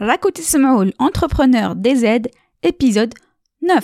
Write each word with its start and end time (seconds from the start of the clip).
راكو 0.00 0.28
تسمعوا 0.28 0.84
l'entrepreneur 0.84 1.74
DZ 1.74 2.28
épisode 2.66 3.12
9 3.68 3.82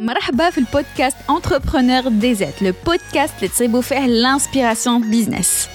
مرحبا 0.00 0.50
في 0.50 0.58
البودكاست 0.58 1.16
Entrepreneur 1.16 2.04
DZ 2.04 2.62
le 2.62 2.72
podcast 2.88 3.30
اللي 3.36 3.48
تصيبوا 3.48 3.82
فيه 3.82 4.06
l'inspiration 4.06 5.02
business 5.12 5.68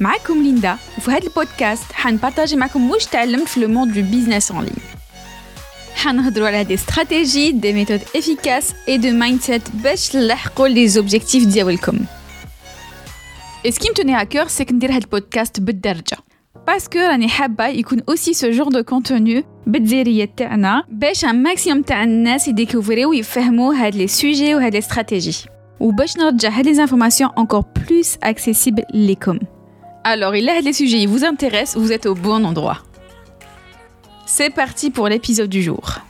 معكم 0.00 0.42
ليندا 0.42 0.76
وفي 0.98 1.10
هذا 1.10 1.26
البودكاست 1.26 1.92
حنبارطاجي 1.92 2.56
معكم 2.56 2.90
واش 2.90 3.06
تعلمت 3.06 3.48
في 3.48 3.60
لو 3.60 3.68
موند 3.68 3.94
دو 3.94 4.02
بيزنس 4.02 4.50
اون 4.50 4.64
لين 4.64 4.97
حنهضروا 5.98 6.46
على 6.48 6.64
دي 6.64 6.74
استراتيجي 6.74 7.52
دي 7.52 7.72
ميثود 7.72 8.00
افيكاس 8.16 8.74
اي 8.88 8.98
دو 8.98 9.10
مايند 9.10 9.40
سيت 9.40 9.62
باش 9.74 10.08
تلحقوا 10.08 10.68
لي 10.68 10.88
زوبجيكتيف 10.88 11.46
ديالكم 11.46 11.98
Et 13.66 13.72
ce 13.72 13.78
qui 13.78 13.88
me 13.88 13.94
tenait 13.94 14.14
à 14.14 14.26
cœur, 14.26 14.50
c'est 14.50 14.66
que 14.66 14.72
ندير 14.72 14.92
هاد 14.92 15.02
البودكاست 15.02 15.60
بالدرجة 15.60 16.16
باسكو 16.66 16.98
راني 16.98 17.28
حابة 17.28 17.66
يكون 17.66 18.02
اوسي 18.08 18.34
سو 18.34 18.50
جور 18.50 18.68
دو 18.68 18.82
كونتوني 18.82 19.44
بالديرية 19.66 20.30
تاعنا 20.36 20.84
باش 20.88 21.24
ان 21.24 21.42
ماكسيموم 21.42 21.82
تاع 21.82 22.04
الناس 22.04 22.48
يديكوفريو 22.48 23.10
ويفهموا 23.10 23.74
هاد 23.74 23.94
لي 23.94 24.06
سوجي 24.06 24.54
وهاد 24.54 24.72
لي 24.72 24.78
استراتيجي 24.78 25.34
وباش 25.80 26.16
نرجع 26.16 26.48
هاد 26.48 26.66
لي 26.68 26.82
انفورماسيون 26.82 27.30
encore 27.30 27.64
plus 27.80 28.28
accessibles 28.28 28.84
ليكم 28.94 29.38
Alors, 30.06 30.34
il 30.36 30.46
a 30.50 30.60
les 30.60 30.74
sujets 30.74 31.06
vous 31.06 31.24
intéressent, 31.24 31.76
vous 31.82 31.90
êtes 31.90 32.04
au 32.04 32.14
bon 32.14 32.44
endroit. 32.44 32.78
C'est 34.28 34.50
parti 34.50 34.90
pour 34.90 35.08
l'épisode 35.08 35.50
du 35.50 35.62
jour. 35.62 36.00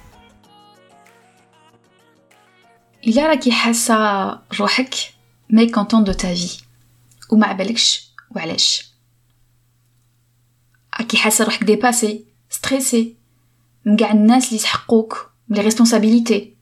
إلا 3.07 3.27
راكي 3.27 3.53
حاسة 3.53 4.31
روحك 4.61 4.95
mécontente 5.53 6.05
de 6.05 6.13
ta 6.13 6.33
vie 6.33 6.63
وما 7.31 7.47
عبالكش 7.47 8.11
وعلاش 8.31 8.93
راكي 11.01 11.17
حاسة 11.17 11.45
روحك 11.45 11.65
ديباسي 11.65 12.25
ستريسي 12.51 13.17
من 13.85 13.97
كاع 13.97 14.13
الناس 14.13 14.45
اللي 14.45 14.57
يسحقوك 14.57 15.31
من 15.49 15.57
لي 15.57 15.63
ريسبونسابيلتي 15.63 16.55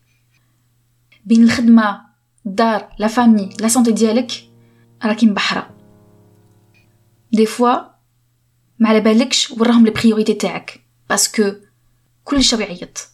بين 1.24 1.42
الخدمة 1.42 2.00
الدار 2.46 2.88
لا 2.98 3.06
فامي 3.06 3.50
لا 3.60 3.68
سونتي 3.68 3.92
ديالك 3.92 4.32
راكي 5.05 5.27
مبحرة 5.27 5.70
دي 7.32 7.46
فوا 7.46 7.74
ما 8.78 8.88
على 8.88 9.00
بالكش 9.00 9.50
وراهم 9.50 9.84
لي 9.84 9.91
بريوريتي 9.91 10.34
تاعك 10.34 10.80
باسكو 11.08 11.52
كلشي 12.24 12.56
يعيط 12.56 13.08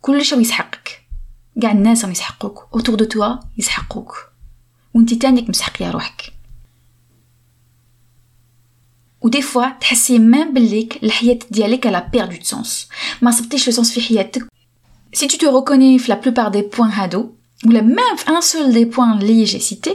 كلشي 0.00 0.36
يسحقك 0.36 1.02
كاع 1.62 1.72
الناس 1.72 2.02
راهم 2.02 2.12
يسحقوك 2.12 2.68
اوتور 2.74 2.94
دو 2.94 3.04
توا 3.04 3.36
يسحقوك 3.58 4.32
وانتي 4.94 5.16
تانيك 5.16 5.48
مسحقيه 5.48 5.90
روحك 5.90 6.32
ودي 9.20 9.42
فوا 9.42 9.68
تحسي 9.68 10.18
مام 10.18 10.54
بليك 10.54 11.04
الحياة 11.04 11.38
ديالك 11.50 11.86
لا 11.86 12.08
بيردو 12.08 12.36
دو 12.36 12.44
سونس 12.44 12.88
ما 13.22 13.30
صبتيش 13.30 13.66
لو 13.66 13.74
سونس 13.74 13.92
في 13.92 14.00
حياتك 14.00 14.46
si 15.16 15.26
tu 15.28 15.38
te 15.38 15.46
reconnais 15.46 15.98
في 15.98 16.12
la 16.12 16.16
plupart 16.16 16.50
des 16.50 16.76
points 16.76 16.92
هادو 16.92 17.34
ولا 17.66 17.80
même 17.80 18.16
في 18.16 18.26
un 18.26 18.40
seul 18.40 18.72
des 18.74 18.96
points 18.96 19.22
اللي 19.22 19.46
j'ai 19.46 19.74
cité 19.74 19.90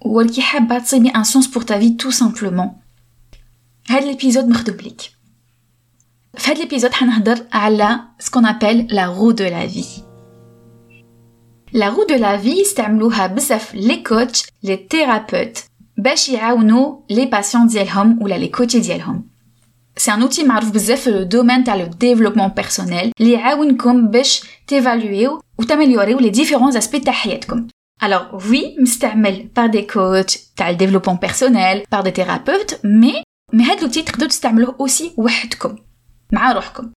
ولكي 0.00 0.42
حابة 0.42 0.78
تصيبي 0.78 1.08
ان 1.08 1.24
سونس 1.24 1.46
بور 1.46 1.62
تا 1.62 1.78
في 1.78 1.90
تو 1.90 2.10
سامبلومون 2.10 2.70
هاد 3.90 4.04
ليبيزود 4.04 4.44
مخدوم 4.48 4.76
ليك 4.76 5.00
في 6.36 6.50
هاد 6.50 6.58
ليبيزود 6.58 6.92
حنهضر 6.92 7.38
على 7.52 8.00
سكون 8.18 8.46
ابل 8.46 8.86
لا 8.90 9.06
رو 9.06 9.30
دو 9.30 9.44
لا 9.44 9.66
في 9.68 9.84
لا 11.72 11.88
رو 11.88 12.06
دو 12.08 12.14
لا 12.14 12.36
في 12.36 12.60
يستعملوها 12.60 13.26
بزاف 13.26 13.74
لي 13.74 13.96
كوتش 13.96 14.46
لي 14.62 14.76
تيرابوت 14.76 15.58
باش 15.96 16.28
يعاونوا 16.28 16.96
لي 17.10 17.26
باسيون 17.26 17.66
ديالهم 17.66 18.22
ولا 18.22 18.34
لي 18.34 18.48
كوتشي 18.48 18.80
ديالهم 18.80 19.28
سي 19.96 20.12
ان 20.12 20.22
اوتي 20.22 20.44
معروف 20.44 20.70
بزاف 20.70 21.00
في 21.00 21.10
لو 21.10 21.22
دومين 21.22 21.64
تاع 21.64 21.74
لو 21.74 21.86
ديفلوبمون 21.86 22.48
بيرسونيل 22.48 23.12
اللي 23.20 23.32
يعاونكم 23.32 24.08
باش 24.08 24.42
تيفالويو 24.66 25.42
وتامليوريو 25.58 26.18
لي 26.18 26.30
ديفيرون 26.30 26.76
اسبي 26.76 27.00
تاع 27.00 27.12
حياتكم 27.12 27.66
Alors 28.02 28.34
oui, 28.50 28.74
مستعمل 28.78 29.48
par 29.54 29.70
des 29.70 29.86
coachs 29.86 30.38
تاع 30.56 30.72
le 30.72 30.76
développement 30.76 31.16
personnel, 31.16 31.82
par 31.90 32.02
des 32.02 32.12
thérapeutes, 32.12 32.80
mais 32.82 33.22
mais 33.52 33.70
هاد 33.70 33.82
لوتي 33.82 34.02
تقدروا 34.02 34.28
تستعملوه 34.28 34.76
اوسي 34.80 35.12
وحدكم 35.16 35.76
مع 36.32 36.52
روحكم 36.52 36.92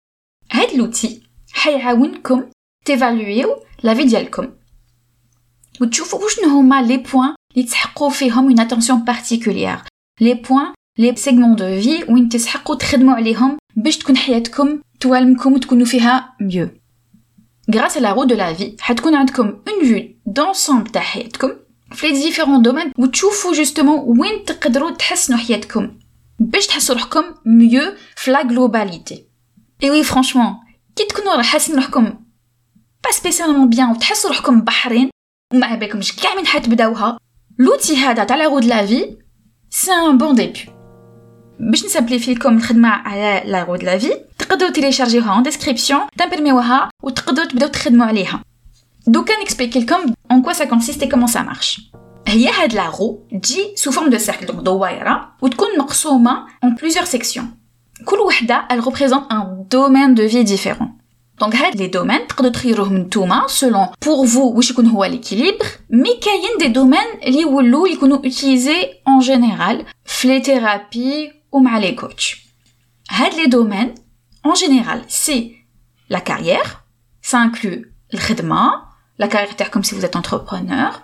هاد 0.51 0.73
لوتي 0.73 1.23
حيعاونكم 1.53 2.43
تيفالويو 2.85 3.63
لا 3.83 3.93
في 3.93 4.03
ديالكم 4.03 4.49
وتشوفوا 5.81 6.25
وشنو 6.25 6.47
هما 6.47 6.81
لي 6.81 6.97
بوين 6.97 7.35
اللي 7.51 7.67
تسحقوا 7.67 8.09
فيهم 8.09 8.47
اون 8.47 8.59
اتونسيون 8.59 9.03
بارتيكوليير 9.03 9.79
لي 10.21 10.33
بوين 10.33 10.73
لي 10.97 11.15
سيغمون 11.15 11.55
دو 11.55 11.81
في 11.81 12.03
وين 12.09 12.29
تسحقوا 12.29 12.75
تخدموا 12.75 13.13
عليهم 13.13 13.57
باش 13.75 13.97
تكون 13.97 14.17
حياتكم 14.17 14.79
توالمكم 14.99 15.53
وتكونوا 15.53 15.85
فيها 15.85 16.35
ميو 16.41 16.69
grâce 17.71 17.97
à 17.97 17.99
la 17.99 18.13
roue 18.13 18.25
de 18.25 18.35
la 18.35 18.53
vie 18.53 18.81
حتكون 18.81 19.15
عندكم 19.15 19.53
une 19.69 19.85
vue 19.85 20.31
d'ensemble 20.33 20.91
تاع 20.91 21.01
حياتكم 21.01 21.51
في 21.91 22.07
les 22.07 22.31
différents 22.31 22.63
domaines 22.67 22.99
وتشوفوا 22.99 23.53
justement 23.53 24.19
وين 24.19 24.45
تقدروا 24.45 24.91
تحسنوا 24.91 25.39
حياتكم 25.39 25.91
باش 26.39 26.67
تحسوا 26.67 26.95
روحكم 26.95 27.23
mieux 27.45 27.97
في 28.15 28.33
la 28.33 28.43
globalité 28.43 29.15
et 29.83 29.89
oui 29.89 30.03
franchement 30.03 30.63
كي 30.95 31.03
تكونوا 31.09 31.35
راح 31.35 31.45
حاسين 31.45 31.75
روحكم 31.75 32.03
با 33.03 33.11
سبيسيالمون 33.11 33.69
بيان 33.69 33.91
وتحسوا 33.91 34.29
روحكم 34.29 34.61
بحرين 34.61 35.09
وما 35.53 35.75
بالكمش 35.75 36.15
كاع 36.15 36.35
من 36.35 36.47
حتبداوها 36.47 37.17
لوتي 37.59 37.95
هذا 37.95 38.23
تاع 38.23 38.35
لا 38.35 38.47
رو 38.47 38.61
de 38.61 38.65
la 38.65 38.85
vie 38.85 39.05
c'est 39.69 39.91
un 39.91 40.13
bon 40.13 40.33
début 40.33 40.69
باش 41.59 41.85
نسامبليفي 41.85 42.33
لكم 42.33 42.57
الخدمه 42.57 42.89
على 42.89 43.43
لا 43.45 43.63
رو 43.63 43.77
de 43.77 43.81
la 43.81 44.03
vie 44.03 44.17
تقدروا 44.39 44.71
تيليشارجيوها 44.71 45.37
ان 45.37 45.43
ديسكريبسيون 45.43 46.01
تمبرميوها 46.17 46.89
وتقدروا 47.03 47.47
تبداو 47.47 47.69
تخدموا 47.69 48.05
عليها 48.05 48.43
دوكا 49.07 49.41
نكسبليكي 49.41 49.79
لكم 49.79 50.13
اون 50.31 50.41
كوا 50.41 50.53
سا 50.53 50.65
كونسيست 50.65 51.03
كومون 51.03 51.27
سا 51.27 51.41
مارش 51.41 51.91
هي 52.27 52.49
هاد 52.49 52.73
لا 52.73 52.89
رو 52.89 53.27
تجي 53.41 53.73
سو 53.75 53.91
فورم 53.91 54.09
دو 54.09 54.17
سيركل 54.17 54.45
دونك 54.45 54.59
دوائره 54.59 55.35
وتكون 55.41 55.67
مقسومه 55.79 56.45
اون 56.63 56.75
بليزيور 56.75 57.05
سيكسيون 57.05 57.57
كل 58.05 58.19
وحده 58.19 58.67
elle 58.71 58.81
représente 58.81 59.31
un 59.31 59.45
domaine 59.69 60.15
de 60.15 60.23
vie 60.23 60.43
différent 60.53 60.89
دونك 61.39 61.55
هاد 61.55 61.75
لي 61.75 61.87
دومين 61.87 62.27
تقدروا 62.27 62.51
تخيروهم 62.51 62.97
نتوما 62.97 63.47
سولون 63.47 63.87
بور 64.05 64.27
فو 64.27 64.51
واش 64.51 64.71
يكون 64.71 64.87
هو 64.87 65.05
ليكيليبر 65.05 65.65
مي 65.89 66.19
كاين 66.21 66.57
دي 66.59 66.67
دومين 66.67 67.07
اللي 67.23 67.41
يولوا 67.41 67.87
يكونوا 67.87 68.17
اوتيليزي 68.17 68.89
اون 69.07 69.19
جينيرال 69.19 69.85
في 70.05 70.27
لي 70.27 70.43
ثيرابي 70.43 71.31
ومع 71.51 71.77
لي 71.77 71.91
كوتش 71.91 72.47
هاد 73.09 73.33
لي 73.33 73.45
دومين 73.45 73.95
En 74.43 74.55
général, 74.55 75.01
c'est 75.07 75.55
la 76.09 76.19
carrière. 76.19 76.83
Ça 77.21 77.39
inclut 77.39 77.93
le 78.11 78.19
khidma, 78.19 78.89
la 79.17 79.27
carrière 79.29 79.71
comme 79.71 79.83
si 79.83 79.95
vous 79.95 80.03
êtes 80.03 80.17
entrepreneur. 80.17 81.01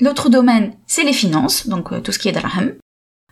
L'autre 0.00 0.28
domaine, 0.28 0.74
c'est 0.86 1.04
les 1.04 1.12
finances, 1.12 1.68
donc 1.68 1.92
euh, 1.92 2.00
tout 2.00 2.12
ce 2.12 2.18
qui 2.18 2.28
est 2.28 2.32
draham. 2.32 2.74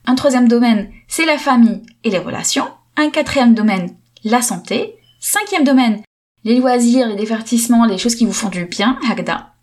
Un 0.06 0.14
troisième 0.14 0.48
domaine, 0.48 0.90
c'est 1.08 1.26
la 1.26 1.38
famille 1.38 1.82
et 2.04 2.10
les 2.10 2.18
relations. 2.18 2.68
Un 2.96 3.10
quatrième 3.10 3.54
domaine, 3.54 3.96
la 4.24 4.42
santé. 4.42 4.96
Cinquième 5.20 5.64
domaine, 5.64 6.02
les 6.44 6.58
loisirs, 6.58 7.08
les 7.08 7.16
divertissements, 7.16 7.84
les 7.84 7.98
choses 7.98 8.14
qui 8.14 8.24
vous 8.24 8.32
font 8.32 8.48
du 8.48 8.64
bien, 8.64 8.98
hagda. 9.08 9.54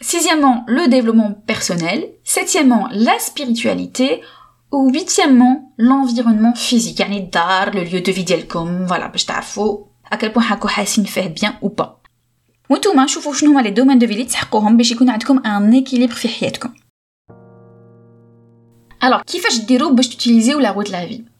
Sixièmement, 0.00 0.64
le 0.66 0.88
développement 0.88 1.32
personnel. 1.32 2.08
Septièmement, 2.24 2.88
la 2.92 3.18
spiritualité. 3.18 4.22
Ou 4.72 4.90
huitièmement, 4.90 5.72
l'environnement 5.78 6.54
physique, 6.54 7.00
yani 7.00 7.28
dar, 7.28 7.72
le 7.72 7.82
lieu 7.82 8.00
de 8.00 8.12
vie 8.12 8.46
comme 8.46 8.86
voilà, 8.86 9.10
à 10.10 10.16
quel 10.16 10.32
point 10.32 10.44
Hako 10.48 10.68
fait 10.68 11.28
bien 11.28 11.56
ou 11.60 11.70
pas. 11.70 11.99
وانتوما 12.69 13.07
شوفوا 13.07 13.33
شنو 13.33 13.51
هما 13.51 13.61
لي 13.61 13.69
دومين 13.69 13.99
دو 13.99 14.07
في 14.07 14.13
اللي 14.13 14.25
تحقوهم 14.25 14.77
باش 14.77 14.91
يكون 14.91 15.09
عندكم 15.09 15.45
ان 15.45 15.73
ايكيليبر 15.73 16.13
في 16.13 16.27
حياتكم. 16.27 16.73
Alors, 19.05 19.21
كيفاش 19.21 19.59
ديروا 19.59 19.91
باش 19.91 20.09
توتيليزيو 20.09 20.59
لا 20.59 20.71
رو 20.71 20.83
de 20.83 20.87
la 20.87 21.05
vie 21.05 21.35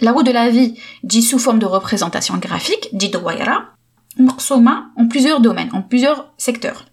La 0.00 0.12
roue 0.12 0.22
de 0.22 0.30
la 0.30 0.50
vie 0.50 0.74
dit 1.02 1.22
sous 1.22 1.38
forme 1.38 1.58
de 1.58 1.66
représentation 1.66 2.36
graphique, 2.36 2.88
dit 2.92 3.10
دوائرة, 3.10 3.74
مقسومة 4.18 4.92
en 4.96 5.08
plusieurs 5.08 5.40
domaines, 5.40 5.70
en 5.72 5.82
plusieurs 5.82 6.32
secteurs. 6.38 6.84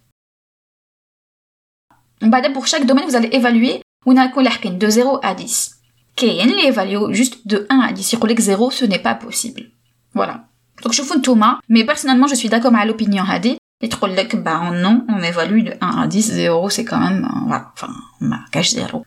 بعد 2.22 2.54
pour 2.54 2.68
chaque 2.68 2.86
domaine, 2.86 3.10
vous 3.10 3.16
allez 3.16 3.36
évaluer 3.36 3.82
وين 4.06 4.20
غنكون 4.20 4.44
لاحقين 4.44 4.80
de 4.80 4.90
0 4.90 5.20
à 5.24 5.34
10 5.34 5.76
كاين 6.16 6.50
اللي 6.50 6.68
يفاليو 6.68 7.14
juste 7.14 7.38
de 7.48 7.68
1 7.72 7.90
à 7.90 7.92
10 7.92 8.14
يقولك 8.14 8.42
0 8.42 8.72
ce 8.72 8.86
n'est 8.86 9.04
pas 9.04 9.16
possible 9.16 9.72
voilà 10.16 10.47
donc 10.86 10.92
شوفوا 10.92 11.16
نتوما 11.16 11.60
mais 11.72 11.86
personnellement 11.86 12.28
je 12.28 12.36
suis 12.36 12.50
d'accord 12.50 12.72
مع 12.72 12.88
l'opinion 12.88 13.30
هادي 13.30 13.58
اللي 13.84 13.96
تقول 13.96 14.16
لك 14.16 14.36
bah 14.36 14.84
non 14.84 15.02
on 15.10 15.24
évalue 15.24 15.64
de 15.64 15.74
1 15.82 16.04
à 16.04 16.08
10 16.08 16.34
0 16.34 16.70
c'est 16.70 16.86
quand 16.86 17.00
même 17.00 17.26
euh, 17.26 17.48
voilà 17.50 17.74
enfin 17.78 17.92
ما 18.22 18.46
كاش 18.52 18.76
0 18.76 19.04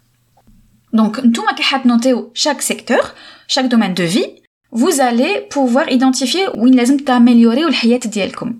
donc 0.97 1.25
نتوما 1.25 1.53
كي 1.53 1.63
حتنوتيو 1.63 2.33
chaque 2.35 2.63
secteur 2.63 3.15
chaque 3.49 3.69
domaine 3.69 3.95
de 3.95 4.05
vie 4.05 4.27
vous 4.73 5.01
allez 5.01 5.49
pouvoir 5.55 5.89
identifier 5.89 6.59
وين 6.59 6.75
لازم 6.75 6.97
تامليوريو 6.97 7.69
الحياة 7.69 8.01
ديالكم 8.05 8.55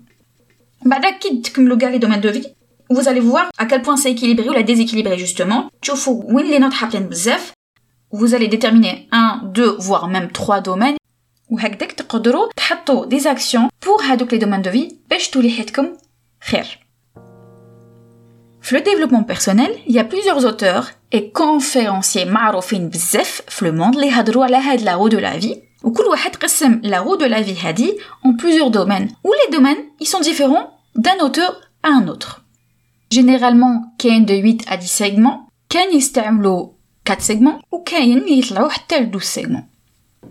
بعدا 0.85 1.09
كي 1.09 1.41
تكملوا 1.41 1.77
كاع 1.77 1.89
لي 1.89 1.97
دومين 1.97 2.21
دو 2.21 2.31
في 2.31 2.57
vous 2.89 3.07
allez 3.09 3.19
voir 3.19 3.45
à 3.57 3.65
quel 3.65 3.81
point 3.81 3.97
c'est 3.97 4.11
équilibré 4.11 4.49
ou 4.49 4.53
la 4.53 4.63
déséquilibré 4.63 5.17
justement. 5.17 5.69
les 6.53 6.59
notes 6.59 6.73
vous 8.11 8.33
allez 8.33 8.47
déterminer 8.47 9.07
un, 9.11 9.41
deux, 9.53 9.75
voire 9.79 10.07
même 10.07 10.31
trois 10.31 10.61
domaines. 10.61 10.95
وهكذاك 11.51 11.91
تقدروا 11.91 12.49
تحطوا 12.55 13.05
des 13.05 13.23
actions 13.23 13.69
pour 13.85 14.03
هادوك 14.03 14.35
les 14.35 14.39
domaines 14.39 14.67
de 14.67 14.69
vie 14.69 14.93
باش 15.09 15.29
تولي 15.29 15.51
حياتكم 15.51 15.87
خير. 16.41 16.87
في 18.61 18.77
le 18.77 18.81
développement 18.81 19.23
personnel, 19.23 19.71
il 19.87 19.95
y 19.95 19.99
a 19.99 20.03
plusieurs 20.03 20.45
auteurs 20.45 20.91
et 21.11 21.31
conférenciers 21.31 22.27
معروفين 22.27 22.89
بزاف 22.89 23.41
في 23.47 23.71
le 23.71 23.73
monde 23.73 23.95
اللي 23.95 24.11
هضروا 24.11 24.45
على 24.45 24.57
هاد 24.57 24.79
la 24.81 24.95
roue 24.95 25.09
de 25.09 25.19
la 25.19 25.45
vie 25.45 25.57
وكل 25.83 26.03
واحد 26.03 26.35
قسم 26.35 26.81
la 26.83 26.99
roue 26.99 27.17
de 27.17 27.25
la 27.25 27.41
vie 27.41 27.65
هادي 27.65 27.97
en 28.25 28.33
plusieurs 28.33 28.71
domaines 28.71 29.09
où 29.23 29.31
les 29.31 29.57
domaines 29.57 29.83
ils 30.01 30.07
sont 30.07 30.19
différents 30.19 30.67
d'un 30.95 31.25
auteur 31.25 31.61
à 31.83 31.89
un 31.89 32.07
autre. 32.07 32.41
Généralement 33.13 33.95
كاين 33.99 34.25
de 34.25 34.33
8 34.33 34.65
à 34.67 34.77
10 34.77 35.03
segments 35.03 35.47
كان 35.69 35.97
يستعملوا 35.97 36.69
4 37.09 37.33
segments 37.33 37.61
وكاين 37.71 38.17
اللي 38.17 38.39
يطلعوا 38.39 38.69
حتى 38.69 38.99
ل 38.99 39.03
12 39.03 39.41
segments. 39.41 39.70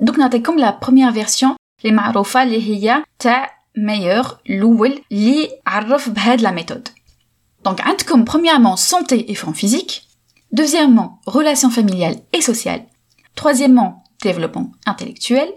Donc 0.00 0.18
نعطيكم 0.18 0.58
la 0.58 0.72
première 0.72 1.12
version 1.24 1.56
اللي 1.84 1.96
معروفة 1.96 2.42
اللي 2.42 2.62
هي 2.62 3.04
تاع 3.18 3.62
meilleur 3.78 4.34
الاول 4.50 5.02
اللي 5.12 5.50
عرف 5.66 6.08
بهاد 6.08 6.40
la 6.40 6.50
méthode. 6.60 6.90
Donc 7.68 7.80
عندكم 7.80 8.24
premièrement 8.24 8.76
santé 8.76 9.30
et 9.30 9.34
forme 9.34 9.54
physique, 9.54 10.02
deuxièmement 10.52 11.20
relations 11.26 11.70
familiales 11.70 12.18
et 12.32 12.40
sociales, 12.40 12.86
troisièmement 13.34 14.04
développement 14.24 14.72
intellectuel, 14.86 15.48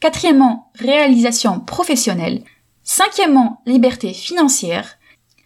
quatrièmement 0.00 0.70
réalisation 0.78 1.60
professionnelle, 1.60 2.44
cinquièmement 2.84 3.62
liberté 3.66 4.12
financière, 4.14 4.86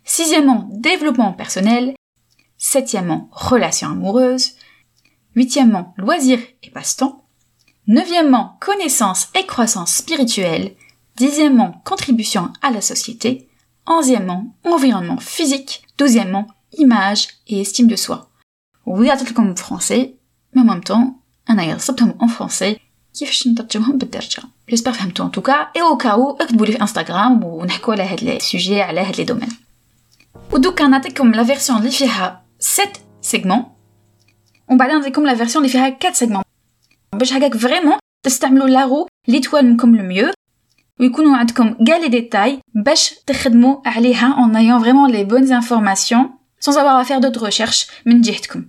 sixièmement 0.05 0.69
développement 0.71 1.33
personnel, 1.33 1.95
septièmement 2.59 3.29
relations 3.33 3.91
amoureuses, 3.91 4.47
huitièmement 5.35 5.95
loisirs 5.97 6.45
et 6.63 6.71
passe-temps, 6.71 7.25
Neuvièmement, 7.90 8.56
connaissance 8.60 9.30
et 9.34 9.48
croissance 9.48 9.96
spirituelle. 9.96 10.76
Dixièmement, 11.16 11.82
contribution 11.84 12.54
à 12.62 12.70
la 12.70 12.82
société. 12.82 13.50
Onzièmement, 13.88 14.54
environnement 14.64 15.18
physique. 15.18 15.82
Douzièmement, 15.98 16.46
image 16.78 17.30
et 17.48 17.62
estime 17.62 17.88
de 17.88 17.96
soi. 17.96 18.30
Oui, 18.86 19.10
à 19.10 19.18
tout 19.18 19.34
comme 19.34 19.58
français, 19.58 20.14
mais 20.54 20.62
en 20.62 20.66
même 20.66 20.84
temps, 20.84 21.18
un 21.48 21.58
ailleurs 21.58 21.82
en 22.20 22.28
français. 22.28 22.80
J'espère 23.16 24.96
faire 24.96 25.12
que 25.12 25.22
en 25.24 25.30
tout 25.30 25.42
cas, 25.42 25.70
et 25.74 25.82
au 25.82 25.98
cas 25.98 26.20
où, 26.20 26.38
vous 26.38 26.58
sur 26.58 26.80
Instagram 26.80 27.44
ou 27.44 27.60
on 27.60 27.68
a 27.68 27.96
les 28.22 28.40
sujets, 28.40 28.82
à 28.82 28.94
les 28.94 29.26
domaines. 29.26 29.50
Ou 30.54 30.60
donc, 30.60 30.80
on 30.80 30.94
a 30.94 31.02
comme 31.10 31.32
la 31.32 31.42
version 31.42 31.82
qui 31.82 32.08
7 32.60 33.04
segments. 33.20 33.76
On 34.68 34.78
va 34.78 35.10
comme 35.10 35.26
la 35.26 35.34
version 35.34 35.64
qui 35.64 35.72
4 35.72 36.16
segments. 36.16 36.44
باش 37.15 37.33
هكاك 37.33 37.57
فريمون 37.57 37.99
تستعملوا 38.23 38.69
لاغو 38.69 39.09
اللي 39.29 39.41
توالمكم 39.41 39.95
الميو 39.95 40.31
ويكونوا 41.01 41.37
عندكم 41.37 41.85
كاع 41.85 41.97
لي 41.97 42.09
ديتاي 42.09 42.61
باش 42.75 43.15
تخدموا 43.27 43.77
عليها 43.87 44.37
en 44.37 44.55
ayant 44.55 44.85
vraiment 44.85 45.13
les 45.13 45.25
bonnes 45.25 45.53
informations 45.53 46.31
sans 46.61 46.77
avoir 46.79 46.97
à 46.97 47.05
faire 47.05 47.21
d'autres 47.21 47.47
recherches 47.47 47.87
من 48.07 48.21
جهتكم 48.21 48.65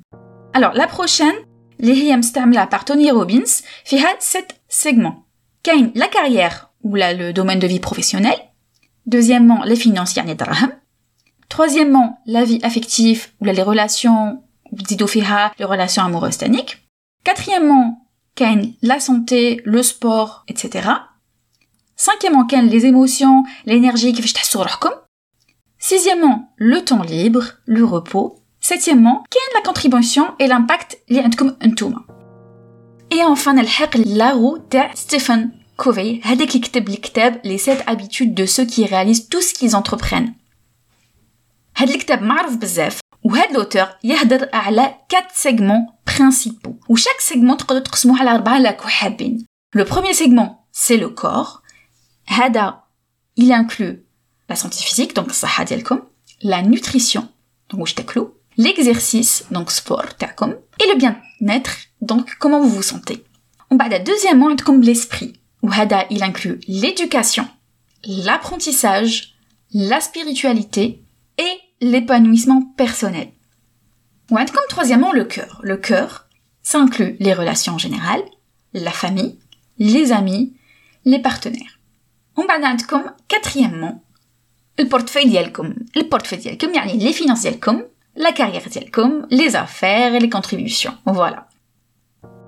alors 0.58 0.74
la 0.74 0.88
prochaine 0.88 1.46
اللي 1.80 2.04
هي 2.04 2.18
مستعملة 2.18 2.66
par 2.66 2.84
Tony 2.86 3.12
Robbins 3.12 3.64
فيها 3.86 4.20
7 4.20 4.52
segments 4.84 5.14
كاين 5.64 5.94
la 5.96 6.08
carrière 6.08 6.70
ou 6.84 6.96
là 6.96 7.14
le 7.14 7.34
domaine 7.34 7.60
de 7.60 7.68
vie 7.68 7.80
professionnel 7.80 8.36
deuxièmement 9.06 9.64
les 9.66 9.76
finances 9.76 10.18
يعني 10.18 10.32
الدراهم 10.32 10.72
troisièmement 11.54 12.20
la 12.28 12.44
vie 12.44 12.60
affective 12.64 13.28
ou 13.42 13.46
là 13.46 13.54
les 13.54 13.64
relations 13.64 14.38
بتزيدوا 14.72 15.08
فيها 15.08 15.52
les 15.62 15.66
relations 15.66 16.02
amoureuses 16.02 16.38
تانيك 16.38 16.78
quatrièmement 17.30 18.06
كاين 18.40 18.76
la 18.84 19.00
santé 19.00 19.62
le 19.66 19.84
sport 19.84 20.46
etc 20.48 20.90
cinquièmement 21.98 22.48
كاين 22.48 22.70
les 22.70 22.86
émotions 22.86 23.44
l'énergie 23.68 24.16
كيفاش 24.16 24.34
تحسوا 24.34 24.64
روحكم 24.64 24.92
sixièmement 25.80 26.54
le 26.58 26.84
temps 26.86 27.04
libre 27.04 27.44
le 27.66 27.84
repos 27.86 28.46
Septièmement, 28.72 29.24
quelle 29.30 29.42
est 29.52 29.58
la 29.60 29.62
contribution 29.62 30.34
et 30.40 30.48
l'impact 30.48 30.98
اللي 31.10 31.22
عندكم 31.22 31.56
انتوما 31.64 32.06
Et 33.14 33.24
enfin 33.24 33.54
نلحق 33.54 33.98
la 33.98 34.32
roue 34.32 34.58
de 34.72 34.80
Stephen 34.96 35.52
Covey 35.78 36.22
هذاك 36.24 36.50
اللي 36.50 36.60
كتب 36.60 36.90
الكتاب 36.90 37.42
les 37.46 37.58
7 37.58 37.84
habitudes 37.88 38.34
de 38.34 38.46
ceux 38.46 38.66
qui 38.66 38.86
réalisent 38.86 39.30
tout 39.30 39.42
ce 39.42 39.54
qu'ils 39.54 39.76
entreprennent 39.76 40.34
هذا 41.78 41.94
الكتاب 41.94 42.22
معروف 42.22 42.56
بزاف 42.56 43.00
وهذا 43.24 43.52
لوتور 43.54 43.88
يهدر 44.04 44.50
على 44.54 44.96
4 45.14 45.28
segments 45.44 45.99
principaux 46.20 46.76
وشاك 46.90 47.20
segment 47.20 47.56
تقدروا 47.58 47.84
تقسموه 47.84 48.20
على 48.20 48.32
أربعة 48.32 48.60
لك 48.60 48.82
حابين 48.82 49.46
Le 49.78 49.84
premier 49.86 50.14
segment 50.14 50.68
c'est 50.72 50.98
le 50.98 51.10
corps 51.10 51.62
هذا 52.26 52.84
il 53.40 53.52
inclut 53.52 54.06
la 54.50 54.56
santé 54.56 54.78
physique 54.78 55.16
donc 55.16 55.30
الصحة 55.30 55.64
ديالكم 55.64 56.00
la 56.44 56.62
nutrition 56.62 57.24
donc 57.74 57.80
واش 57.80 57.94
تاكلوا 57.94 58.28
l'exercice, 58.58 59.46
donc 59.52 59.72
sport, 59.72 60.06
et 60.80 60.88
le 60.92 60.98
bien-être, 60.98 61.78
donc 62.02 62.36
comment 62.40 62.62
vous 62.62 62.70
vous 62.70 62.82
sentez. 62.82 63.24
On 63.70 63.78
va 63.78 64.00
deuxièmement 64.00 64.56
comme 64.58 64.82
l'esprit, 64.82 65.34
où 65.62 65.70
hada 65.72 66.06
il 66.10 66.24
inclut 66.24 66.60
l'éducation, 66.68 67.48
l'apprentissage, 68.06 69.36
la 69.74 70.00
spiritualité 70.00 71.04
et 71.38 71.60
l'épanouissement 71.82 72.62
personnel. 72.78 73.30
On 74.32 74.36
va 74.36 74.46
comme 74.46 74.64
troisièmement 74.70 75.12
le 75.12 75.26
cœur. 75.26 75.60
Le 75.64 75.78
cœur, 75.78 76.28
ça 76.64 76.80
inclut 76.80 77.16
les 77.20 77.34
relations 77.34 77.78
générales, 77.78 78.24
la 78.74 78.92
famille, 78.92 79.40
les 79.78 80.12
amis, 80.12 80.56
les 81.06 81.20
partenaires. 81.20 81.80
On 82.36 82.46
va 82.46 82.56
comme 82.88 83.12
quatrièmement 83.28 84.02
le 84.78 84.86
portefeuille 84.90 85.40
le 85.96 86.04
portefeuille 86.04 86.58
les 86.98 87.14
finances 87.14 87.48
la 88.18 88.32
carrière 88.32 88.64
comme 88.92 89.28
les 89.30 89.56
affaires 89.56 90.16
et 90.16 90.20
les 90.20 90.30
contributions. 90.30 90.98
Voilà. 91.06 91.48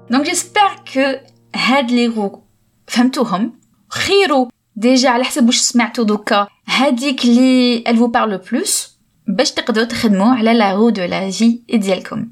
Donc 0.09 0.25
j'espère 0.25 0.83
que 0.83 1.19
هاد 1.55 1.91
لي 1.91 2.07
رو 2.07 2.43
فهمتوهم 2.87 3.59
خيروا 3.89 4.47
ديجا 4.75 5.09
على 5.09 5.23
حسب 5.23 5.45
واش 5.45 5.59
سمعتو 5.59 6.03
دوكا 6.03 6.47
هاديك 6.67 7.25
اللي 7.25 7.83
elle 7.87 7.97
vous 7.97 8.11
parle 8.11 8.41
plus 8.41 8.90
باش 9.32 9.50
تقدروا 9.50 9.86
تخدموا 9.86 10.34
على 10.34 10.54
لا 10.54 10.72
رو 10.74 10.90
دو 10.90 11.04
لا 11.04 11.30
في 11.30 11.60
ديالكم 11.68 12.30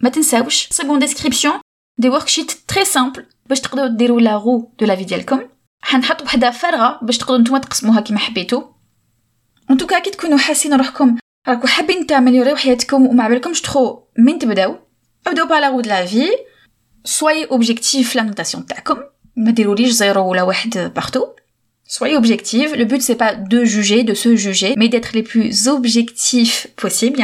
ما 0.00 0.10
تنساوش 0.10 0.68
سيكون 0.70 0.98
ديسكريبسيون 0.98 1.54
دي 1.98 2.08
وركشيت 2.08 2.52
تري 2.68 2.84
سامبل 2.84 3.26
باش 3.46 3.60
تقدروا 3.60 3.88
ديروا 3.88 4.20
لا 4.20 4.36
رو 4.36 4.72
دو 4.78 4.86
لا 4.86 4.96
في 4.96 5.04
ديالكم 5.04 5.40
حنحط 5.80 6.22
وحده 6.22 6.50
فارغة 6.50 6.98
باش 7.02 7.18
تقدروا 7.18 7.38
نتوما 7.38 7.58
تقسموها 7.58 8.00
كيما 8.00 8.18
حبيتو 8.18 8.62
ان 9.70 9.76
توكا 9.76 9.98
كي 9.98 10.10
تكونوا 10.10 10.38
حاسين 10.38 10.74
روحكم 10.74 11.16
راكو 11.48 11.66
حابين 11.66 12.06
تعمليوريو 12.06 12.56
حياتكم 12.56 13.06
وما 13.06 13.28
بالكمش 13.28 13.60
تخو 13.60 13.98
من 14.18 14.38
تبداو 14.38 14.76
أبداو 15.26 15.46
بالا 15.46 15.68
غود 15.68 15.86
لا 15.86 16.06
في 16.06 16.28
سواي 17.04 17.44
اوبجيكتيف 17.44 18.16
لا 18.16 18.22
نوتاسيون 18.22 18.66
تاعكم 18.66 18.96
ما 19.36 19.50
ديروليش 19.50 19.90
زيرو 19.90 20.30
ولا 20.30 20.42
واحد 20.42 20.92
بارتو 20.94 21.26
Soyez 21.86 22.16
objectifs. 22.16 22.74
Le 22.74 22.84
but 22.84 23.00
c'est 23.00 23.16
pas 23.16 23.34
de 23.34 23.64
juger, 23.64 24.02
de 24.02 24.14
se 24.14 24.36
juger, 24.36 24.74
mais 24.76 24.88
d'être 24.88 25.12
les 25.12 25.22
plus 25.22 25.68
objectifs 25.68 26.68
possibles. 26.76 27.20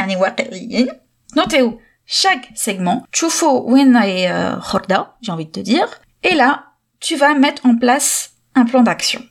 Notez 1.35 1.61
où 1.61 1.79
chaque 2.05 2.49
segment, 2.55 3.05
Chufo, 3.11 3.63
Wina 3.69 4.07
et 4.07 4.29
euh, 4.29 4.55
Horda, 4.57 5.15
j'ai 5.21 5.31
envie 5.31 5.45
de 5.45 5.51
te 5.51 5.59
dire. 5.59 5.87
Et 6.23 6.35
là, 6.35 6.65
tu 6.99 7.15
vas 7.15 7.33
mettre 7.33 7.65
en 7.65 7.75
place 7.75 8.31
un 8.55 8.65
plan 8.65 8.83
d'action. 8.83 9.21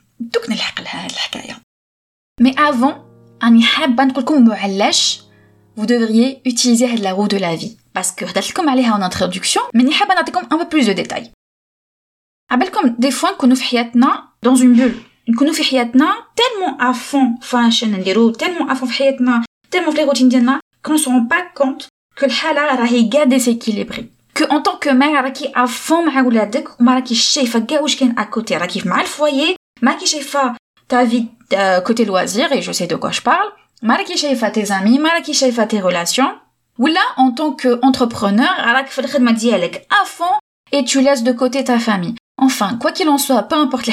Hein. 1.50 1.60
Mais 2.40 2.54
avant, 2.58 3.04
vous 5.76 5.86
devriez 5.86 6.40
utiliser 6.44 6.96
la 6.96 7.12
roue 7.12 7.28
de 7.28 7.36
la 7.36 7.56
vie. 7.56 7.78
Parce 7.92 8.12
que 8.12 8.24
comme 8.52 8.68
en 8.68 9.02
introduction, 9.02 9.60
mais 9.74 9.84
un 10.50 10.58
peu 10.58 10.68
plus 10.68 10.86
de 10.86 10.92
détails. 10.92 11.30
Des 12.98 13.10
fois, 13.10 13.34
nous 13.46 13.56
dans 14.42 14.56
une 14.56 14.74
bulle. 14.74 14.96
نكونوا 15.29 15.53
في 15.53 15.63
حياتنا 15.63 16.15
tellement 16.41 16.77
à 16.79 16.93
fond 16.93 17.41
فاشن 17.45 17.91
نديرو 17.91 18.33
tellement 18.33 18.71
à 18.71 18.75
fond 18.75 18.85
في 18.85 18.93
حياتنا 18.93 19.43
tellement 19.75 19.89
في 19.89 19.97
لي 19.97 20.03
روتين 20.03 20.29
ديالنا 20.29 20.59
qu'on 20.87 20.97
se 20.97 21.05
rend 21.05 21.27
pas 21.33 21.63
compte 21.63 21.87
que 22.19 22.23
الحاله 22.23 22.75
راهي 22.75 23.09
كاع 23.09 23.23
ديسيكيليبري 23.23 24.09
que 24.39 24.43
en 24.43 24.61
tant 24.61 24.77
que 24.85 24.89
mère 24.89 25.23
راكي 25.23 25.47
à 25.47 25.67
fond 25.67 26.05
مع 26.07 26.21
ولادك 26.21 26.79
وما 26.79 26.95
راكيش 26.95 27.21
شايفه 27.21 27.59
كاع 27.59 27.79
واش 27.79 27.95
كاين 27.95 28.15
à 28.19 28.23
côté 28.23 28.51
راكي 28.51 28.81
مع 28.85 29.01
الفوايي 29.01 29.55
ما 29.81 29.91
راكي 29.91 30.05
شايفه 30.05 30.55
ta 30.87 31.03
vie 31.03 31.27
euh, 31.53 31.81
côté 31.81 32.05
loisir, 32.05 32.51
et 32.51 32.61
je 32.61 32.71
sais 32.71 32.87
de 32.87 32.95
quoi 32.95 33.11
je 33.11 33.21
parle, 33.21 33.47
maraki 33.81 34.17
shaifa 34.17 34.51
tes 34.51 34.71
amis, 34.71 34.99
maraki 34.99 35.33
shaifa 35.33 35.65
tes 35.65 35.79
relations, 35.79 36.33
ou 36.77 36.87
là, 36.87 37.01
en 37.17 37.31
tant 37.31 37.51
qu'entrepreneur, 37.53 38.53
à 38.59 40.05
fond, 40.05 40.23
et 40.71 40.83
tu 40.83 41.01
laisses 41.01 41.23
de 41.23 41.31
côté 41.31 41.63
ta 41.63 41.79
famille. 41.79 42.15
Enfin, 42.42 42.76
quoi 42.76 42.90
qu'il 42.90 43.08
en 43.08 43.18
soit, 43.18 43.44
peu 43.44 43.54
importe 43.54 43.86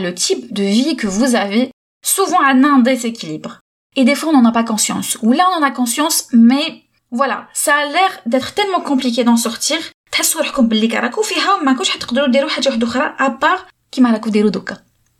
le 0.00 0.14
type 0.14 0.54
de 0.54 0.62
vie 0.62 0.94
que 0.94 1.08
vous 1.08 1.34
avez, 1.34 1.72
souvent 2.04 2.38
on 2.38 2.62
a 2.62 2.68
un 2.68 2.78
déséquilibre. 2.78 3.58
Et 3.96 4.04
des 4.04 4.14
fois, 4.14 4.28
on 4.28 4.40
n'en 4.40 4.48
a 4.48 4.52
pas 4.52 4.62
conscience. 4.62 5.18
Ou 5.22 5.32
là, 5.32 5.44
on 5.50 5.60
en 5.60 5.66
a 5.66 5.72
conscience, 5.72 6.28
mais 6.32 6.84
voilà, 7.10 7.48
ça 7.52 7.74
a 7.74 7.86
l'air 7.86 8.20
d'être 8.26 8.54
tellement 8.54 8.80
compliqué 8.80 9.24
d'en 9.24 9.36
sortir. 9.36 9.76
à 13.18 13.30
part 13.30 13.66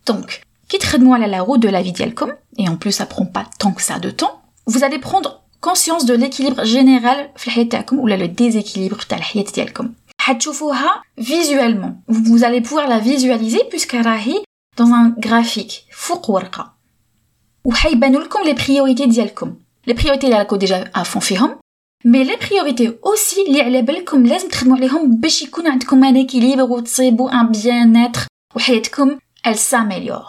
Donc, 0.06 0.42
qui 0.68 0.78
traite-moi 0.78 1.18
la 1.18 1.42
route 1.42 1.60
de 1.60 1.68
la 1.68 1.82
vie 1.82 1.92
d'Yelcom, 1.92 2.32
et 2.56 2.68
en 2.68 2.76
plus, 2.76 2.92
ça 2.92 3.06
prend 3.06 3.26
pas 3.26 3.46
tant 3.58 3.72
que 3.72 3.82
ça 3.82 3.98
de 3.98 4.10
temps, 4.10 4.42
vous 4.66 4.84
allez 4.84 5.00
prendre 5.00 5.42
conscience 5.60 6.04
de 6.04 6.14
l'équilibre 6.14 6.64
général 6.64 7.30
ou 7.92 8.06
le 8.06 8.28
déséquilibre 8.28 8.98
de 9.10 9.16
la 9.16 9.22
vie 9.22 9.44
حتشوفوها 10.27 11.03
visuellement 11.21 11.91
vous 12.09 12.43
allez 12.43 12.61
pouvoir 12.61 12.87
la 12.87 12.99
visualiser 12.99 13.63
puisque 13.69 13.93
راهي 14.05 14.43
dans 14.77 14.91
un 14.93 15.09
graphique 15.27 15.73
فوق 15.91 16.29
ورقه 16.29 16.73
وحيبانوا 17.65 18.21
لكم 18.21 18.39
les 18.43 18.55
priorités 18.57 19.07
ديالكم 19.07 19.55
les 19.89 19.93
priorités 19.93 20.23
اللي 20.23 20.37
راكو 20.37 20.55
ديجا 20.55 20.91
افون 20.95 21.21
فيهم 21.21 21.55
مي 22.05 22.23
لي 22.23 22.35
بريوريتي 22.35 22.97
اوسي 23.05 23.41
اللي 23.47 23.61
على 23.61 23.81
بالكم 23.81 24.25
لازم 24.25 24.49
تخدموا 24.49 24.77
عليهم 24.77 25.15
باش 25.19 25.41
يكون 25.41 25.67
عندكم 25.67 26.03
ان 26.03 26.17
اكيليبر 26.17 26.63
وتصيبوا 26.63 27.31
ان 27.41 27.51
بيان 27.51 27.97
اتر 27.97 28.27
وحياتكم 28.55 29.17
ال 29.47 29.57
ساميليور 29.57 30.25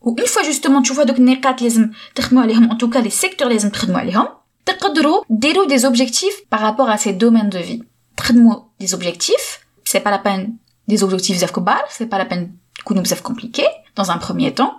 و 0.00 0.08
اون 0.08 0.26
فوا 0.26 0.42
جوستومون 0.42 0.82
تشوفوا 0.82 1.04
هذوك 1.04 1.18
النقاط 1.18 1.62
لازم 1.62 1.90
تخدموا 2.14 2.42
عليهم 2.42 2.70
ان 2.70 2.78
توكا 2.78 2.98
لي 2.98 3.10
سيكتور 3.10 3.48
لازم 3.48 3.68
تخدموا 3.68 3.98
عليهم 4.00 4.26
تقدروا 4.66 5.24
ديروا 5.30 5.66
دي 5.66 5.78
زوبجيكتيف 5.78 6.42
بارابور 6.52 6.94
ا 6.94 6.96
سي 6.96 7.12
دومين 7.12 7.48
دو 7.48 7.62
في 7.62 7.82
تخدموا 8.18 8.56
دي 8.80 8.86
زوبجيكتيف 8.86 9.58
سي 9.84 9.98
با 9.98 10.10
لا 10.10 10.22
بين 10.22 10.58
دي 10.88 10.96
زوبجيكتيف 10.96 11.36
بزاف 11.36 11.50
كبار 11.50 11.84
سي 11.90 12.04
با 12.04 12.16
لا 12.16 12.24
بين 12.24 12.58
تكونوا 12.78 13.02
بزاف 13.02 13.20
كومبليكي 13.20 13.66
دون 13.96 14.10
ان 14.10 14.18
بروميير 14.18 14.52
طون 14.52 14.70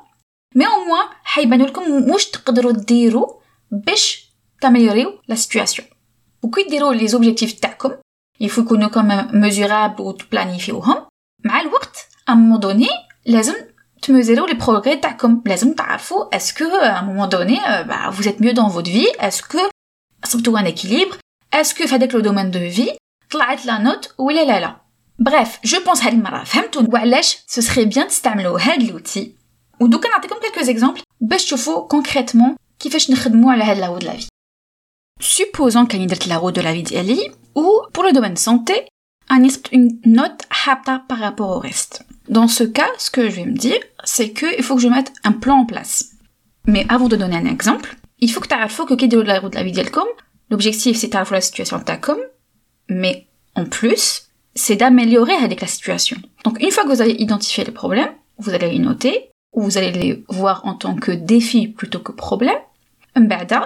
مي 0.55 0.65
او 0.67 0.71
موان 0.71 1.07
حيبانوا 1.23 1.67
لكم 1.67 2.11
واش 2.11 2.25
تقدروا 2.25 2.71
ديروا 2.71 3.27
باش 3.71 4.25
تاميليوريو 4.61 5.19
لا 5.27 5.35
سيتوياسيون 5.35 5.87
وكي 6.43 6.63
ديروا 6.63 6.93
لي 6.93 7.07
زوبجيكتيف 7.07 7.51
تاعكم 7.51 7.91
يفو 8.39 8.61
يكونوا 8.61 8.89
كوم 8.89 9.41
ميزورابل 9.41 10.01
وتبلانيفيوهم 10.01 11.05
مع 11.45 11.61
الوقت 11.61 12.07
ا 12.29 12.33
مومون 12.33 12.59
دوني 12.59 12.87
لازم 13.25 13.55
تميزوريو 14.01 14.45
لي 14.45 14.53
بروغري 14.53 14.95
تاعكم 14.95 15.41
لازم 15.45 15.73
تعرفوا 15.73 16.35
اسكو 16.35 16.65
ا 16.65 17.01
مومون 17.01 17.29
دوني 17.29 17.57
bah, 17.59 18.09
vous 18.11 18.27
êtes 18.27 18.39
mieux 18.39 18.53
dans 18.53 18.69
votre 18.69 18.89
vie 18.89 19.23
اسكو 19.25 19.59
صبتوا 20.23 20.59
ان 20.59 20.65
اكيليبر 20.65 21.17
اسكو 21.53 21.87
في 21.87 21.95
هذاك 21.95 22.15
لو 22.15 22.19
دومين 22.19 22.51
دو 22.51 22.59
في 22.59 22.97
طلعت 23.31 23.65
لا 23.65 23.77
نوت 23.77 24.13
ولا 24.17 24.45
لا 24.45 24.59
لا 24.59 24.75
بريف 25.19 25.59
جو 25.65 25.79
بونس 25.85 26.03
هاد 26.03 26.13
المره 26.13 26.43
فهمتوا 26.43 26.81
وعلاش 26.93 27.37
سو 27.47 27.61
سري 27.61 27.85
بيان 27.85 28.07
تستعملوا 28.07 28.59
هاد 28.59 28.83
لوتي 28.83 29.35
ودوكا 29.81 30.09
نعطيكم 30.09 30.35
كلكو 30.35 30.61
زيكزامبل 30.61 31.01
باش 31.21 31.45
تشوفوا 31.45 31.87
كونكريتمون 31.87 32.55
كيفاش 32.79 33.11
نخدموا 33.11 33.51
على 33.51 33.63
هاد 33.63 33.77
لا 33.77 33.99
لا 33.99 34.17
في 34.17 34.27
Supposons 35.19 35.85
qu'il 35.85 36.01
y 36.01 36.05
ait 36.05 36.27
la 36.27 36.37
route 36.37 36.55
de 36.55 36.61
la 36.61 36.73
vie 36.73 36.83
d'Eli, 36.83 37.21
ou 37.55 37.81
pour 37.93 38.03
le 38.03 38.11
domaine 38.11 38.35
santé, 38.35 38.85
une 39.71 39.99
note 40.05 40.41
hapta 40.65 41.03
par 41.07 41.19
rapport 41.19 41.51
au 41.55 41.59
reste. 41.59 42.03
Dans 42.27 42.47
ce 42.47 42.63
cas, 42.63 42.89
ce 42.97 43.09
que 43.09 43.29
je 43.29 43.35
vais 43.35 43.45
me 43.45 43.57
dire, 43.57 43.79
c'est 44.03 44.31
qu'il 44.33 44.63
faut 44.63 44.75
que 44.75 44.81
je 44.81 44.87
mette 44.87 45.13
un 45.23 45.31
plan 45.31 45.59
en 45.59 45.65
place. 45.65 46.11
Mais 46.67 46.85
avant 46.89 47.07
de 47.07 47.15
donner 47.15 47.37
un 47.37 47.45
exemple, 47.45 47.95
il 48.19 48.31
faut 48.31 48.39
que 48.39 48.47
tu 48.47 48.55
aies 48.55 48.85
que 48.85 48.93
qui 48.95 49.07
la 49.07 49.39
route 49.39 49.53
de 49.53 49.57
la 49.57 49.63
vie 49.63 49.71
d'Elcom, 49.71 50.07
l'objectif 50.49 50.97
c'est 50.97 51.15
à 51.15 51.19
la 51.19 51.25
fois 51.25 51.37
la 51.37 51.41
situation 51.41 51.77
de 51.77 51.83
ta 51.83 51.97
com, 51.97 52.17
mais 52.90 53.26
en 53.54 53.64
plus, 53.64 54.28
c'est 54.54 54.76
d'améliorer 54.76 55.34
avec 55.34 55.62
la 55.62 55.66
situation. 55.66 56.18
Donc 56.44 56.60
une 56.60 56.70
fois 56.70 56.84
que 56.84 56.88
vous 56.88 57.00
avez 57.00 57.14
identifié 57.20 57.64
les 57.64 57.72
problèmes, 57.72 58.12
vous 58.36 58.50
allez 58.50 58.70
les 58.70 58.78
noter, 58.78 59.30
ou 59.52 59.62
vous 59.62 59.78
allez 59.78 59.92
les 59.92 60.24
voir 60.28 60.66
en 60.66 60.74
tant 60.74 60.94
que 60.94 61.12
défi 61.12 61.68
plutôt 61.68 62.00
que 62.00 62.12
problème, 62.12 62.58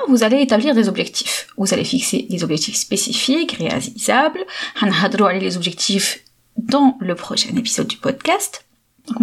vous 0.09 0.23
allez 0.23 0.41
établir 0.41 0.75
des 0.75 0.89
objectifs. 0.89 1.49
Vous 1.57 1.73
allez 1.75 1.85
fixer 1.85 2.27
des 2.31 2.45
objectifs 2.45 2.77
spécifiques, 2.77 3.53
réalisables. 3.53 4.45
On 4.83 5.31
les 5.33 5.57
objectifs 5.57 6.25
dans 6.57 6.97
le 7.01 7.15
prochain 7.15 7.55
épisode 7.57 7.87
du 7.87 7.97
podcast. 7.97 8.65
Donc, 9.07 9.19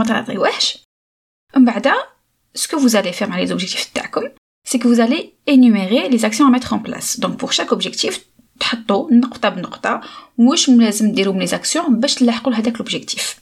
ce 2.53 2.67
que 2.67 2.75
vous 2.75 2.96
allez 2.96 3.13
faire 3.13 3.29
dans 3.29 3.36
les 3.36 3.51
objectifs 3.51 3.91
TACOM, 3.93 4.29
c'est 4.63 4.77
que 4.77 4.88
vous 4.88 5.00
allez 5.00 5.36
énumérer 5.48 6.08
les 6.10 6.24
actions 6.24 6.48
à 6.48 6.51
mettre 6.51 6.74
en 6.74 6.79
place. 6.79 7.20
Donc, 7.20 7.38
pour 7.38 7.51
chaque 7.51 7.72
objectif, 7.72 8.22
تحطوا 8.61 9.12
نقطة 9.12 9.49
بنقطة 9.49 10.00
واش 10.38 10.68
لازم 10.71 11.12
ديروا 11.12 11.35
من 11.35 11.47
les 11.47 11.50
actions 11.50 11.90
باش 11.90 12.14
تلاحقوا 12.14 12.52
لهداك 12.52 12.76
l'objectif. 12.76 13.40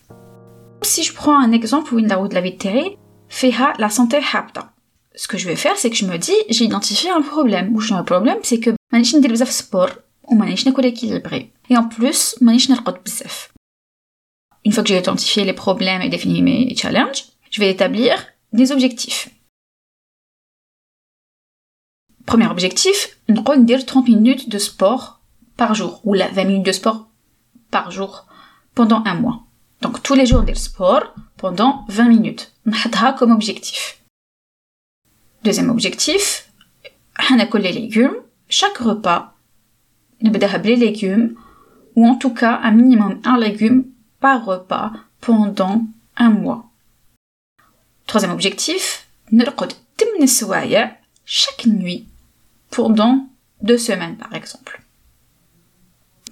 Si 0.83 1.03
je 1.03 1.13
prends 1.13 1.39
un 1.39 1.53
exemple 1.53 1.95
où 1.95 1.99
une 1.99 2.13
route 2.13 2.31
de 2.31 2.35
la 2.35 2.41
vie 2.41 2.57
de 2.65 2.99
فيها 3.29 3.73
la 3.79 3.89
santé 3.89 4.21
حابطة 4.21 4.75
ce 5.17 5.29
que 5.29 5.39
je 5.39 5.47
vais 5.47 5.57
faire, 5.57 5.77
c'est 5.77 5.91
que 5.91 5.97
je 5.97 6.07
me 6.07 6.19
dis, 6.19 6.33
j'ai 6.51 6.65
identifié 6.65 7.11
un 7.11 7.23
problème. 7.23 7.75
Ou 7.75 7.81
un 7.95 8.03
problème, 8.03 8.39
c'est 8.43 8.59
que 8.59 8.71
مانيش 8.93 9.17
ندير 9.17 9.33
بزاف 9.33 9.63
sport 9.63 9.93
ou 10.25 10.35
مانيش 10.35 10.67
ناكل 10.67 10.95
équilibré. 10.95 11.47
Et 11.71 11.77
en 11.77 11.85
plus, 11.85 12.43
مانيش 12.43 12.71
نرقد 12.71 13.05
بزاف. 13.05 13.51
Une 14.67 14.73
fois 14.73 14.83
que 14.83 14.89
j'ai 14.89 14.99
identifié 14.99 15.45
les 15.45 15.53
problèmes 15.53 16.03
et 16.03 16.09
défini 16.09 16.43
mes 16.43 16.75
challenges, 16.77 17.25
je 17.51 17.61
vais 17.61 17.71
établir 17.71 18.27
des 18.53 18.73
objectifs. 18.73 19.29
Premier 22.35 22.49
objectif, 22.49 23.17
نقول 23.29 23.59
ندير 23.59 23.81
30 23.81 24.09
minutes 24.09 24.49
de 24.49 24.59
sport 24.59 25.21
par 25.57 25.75
jour 25.75 26.01
ou 26.05 26.15
la 26.15 26.29
20 26.29 26.45
minutes 26.45 26.67
de 26.67 26.73
sport 26.73 27.07
par 27.71 27.91
jour 27.93 28.27
pendant 28.75 29.05
un 29.05 29.15
mois. 29.15 29.45
Donc 29.83 30.03
tous 30.03 30.15
les 30.15 30.27
jours 30.27 30.43
ندير 30.43 30.57
sport 30.57 31.15
pendant 31.37 31.85
20 31.89 32.09
minutes. 32.09 32.51
نحطها 32.67 33.17
comme 33.17 33.31
objectif. 33.31 34.01
Deuxième 35.45 35.71
objectif, 35.71 36.51
هناكل 37.19 37.63
les 37.63 37.73
légumes. 37.73 38.17
Chaque 38.49 38.79
repas, 38.79 39.35
نبداها 40.23 40.59
les 40.59 40.77
légumes, 40.77 41.37
ou 41.95 42.07
en 42.07 42.17
tout 42.17 42.35
cas 42.35 42.61
un 42.65 42.73
minimum 42.73 43.21
un 43.25 43.39
légume 43.39 43.85
par 44.21 44.45
repas 44.45 44.91
pendant 45.21 45.83
un 46.17 46.31
mois. 46.31 46.65
Troisième 48.07 48.33
objectif, 48.33 49.07
نرقد 49.33 49.73
8 50.01 50.27
سوايع 50.27 50.97
chaque 51.27 51.67
nuit 51.67 52.07
pour 52.70 52.90
dans 52.90 53.28
deux 53.62 53.78
semaines, 53.78 54.18
par 54.18 54.34
exemple. 54.34 54.82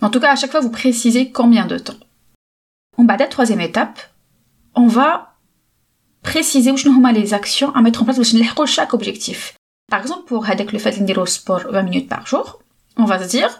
En 0.01 0.09
tout 0.09 0.19
cas, 0.19 0.31
à 0.31 0.35
chaque 0.35 0.51
fois, 0.51 0.59
vous 0.59 0.69
précisez 0.69 1.31
combien 1.31 1.65
de 1.65 1.77
temps. 1.77 1.97
En 2.97 3.03
bas 3.03 3.15
de 3.15 3.21
la 3.21 3.27
troisième 3.27 3.61
étape, 3.61 3.99
on 4.75 4.87
va 4.87 5.35
préciser 6.23 6.71
où 6.71 6.77
sont 6.77 7.01
les 7.11 7.33
actions 7.33 7.73
à 7.73 7.81
mettre 7.81 8.01
en 8.01 8.05
place 8.05 8.17
pour 8.55 8.67
chaque 8.67 8.93
objectif. 8.93 9.55
Par 9.89 10.01
exemple, 10.01 10.25
pour 10.25 10.45
le 10.71 10.79
fait 10.79 10.99
de 10.99 11.25
sport 11.25 11.61
20 11.69 11.83
minutes 11.83 12.09
par 12.09 12.27
jour, 12.27 12.61
on 12.97 13.05
va 13.05 13.23
se 13.23 13.29
dire, 13.29 13.59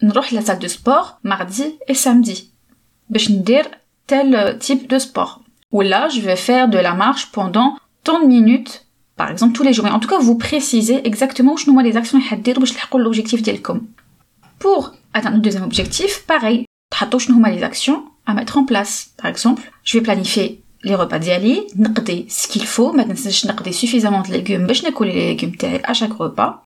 on 0.00 0.08
la 0.08 0.42
salle 0.42 0.58
de 0.58 0.68
sport 0.68 1.18
mardi 1.22 1.78
et 1.88 1.94
samedi. 1.94 2.52
Je 3.14 3.32
vais 3.32 3.68
tel 4.06 4.58
type 4.58 4.88
de 4.88 4.98
sport. 4.98 5.42
Ou 5.72 5.80
là, 5.82 6.08
je 6.08 6.20
vais 6.20 6.36
faire 6.36 6.68
de 6.68 6.78
la 6.78 6.94
marche 6.94 7.32
pendant 7.32 7.76
tant 8.04 8.20
de 8.20 8.26
minutes 8.26 8.86
par 9.17 9.29
exemple 9.29 9.53
tous 9.53 9.63
les 9.63 9.73
jours. 9.73 9.85
En 9.85 9.99
tout 9.99 10.07
cas, 10.07 10.19
vous 10.19 10.37
précisez 10.37 10.97
exactement 11.07 11.53
où 11.53 11.57
sont 11.57 11.77
les 11.79 11.97
actions 11.97 12.19
à 12.19 12.21
faire 12.21 12.87
pour 12.89 12.99
l'objectif 12.99 13.41
d'Elcom. 13.41 13.81
Pour 14.59 14.93
atteindre 15.13 15.35
le 15.35 15.41
deuxième 15.41 15.63
objectif, 15.63 16.23
pareil, 16.25 16.65
تحطوا 16.91 17.19
شنو 17.19 17.45
les 17.47 17.63
actions 17.63 18.03
à 18.25 18.33
mettre 18.33 18.57
en 18.57 18.65
place. 18.65 19.11
Par 19.17 19.27
exemple, 19.27 19.71
je 19.83 19.97
vais 19.97 20.03
planifier 20.03 20.63
les 20.83 20.95
repas 20.95 21.19
d'Yali, 21.19 21.67
نقضي 21.75 22.25
ce 22.29 22.47
qu'il 22.47 22.65
faut, 22.65 22.95
ما 22.95 23.03
تنساش 23.03 23.45
نقضي 23.47 23.73
suffisamment 23.73 24.21
de 24.21 24.31
légumes 24.31 24.67
باش 24.67 24.83
ناكل 24.83 25.11
les 25.11 25.41
légumes 25.41 25.57
تاعي 25.57 25.79
à 25.79 25.93
chaque 25.93 26.13
repas 26.13 26.63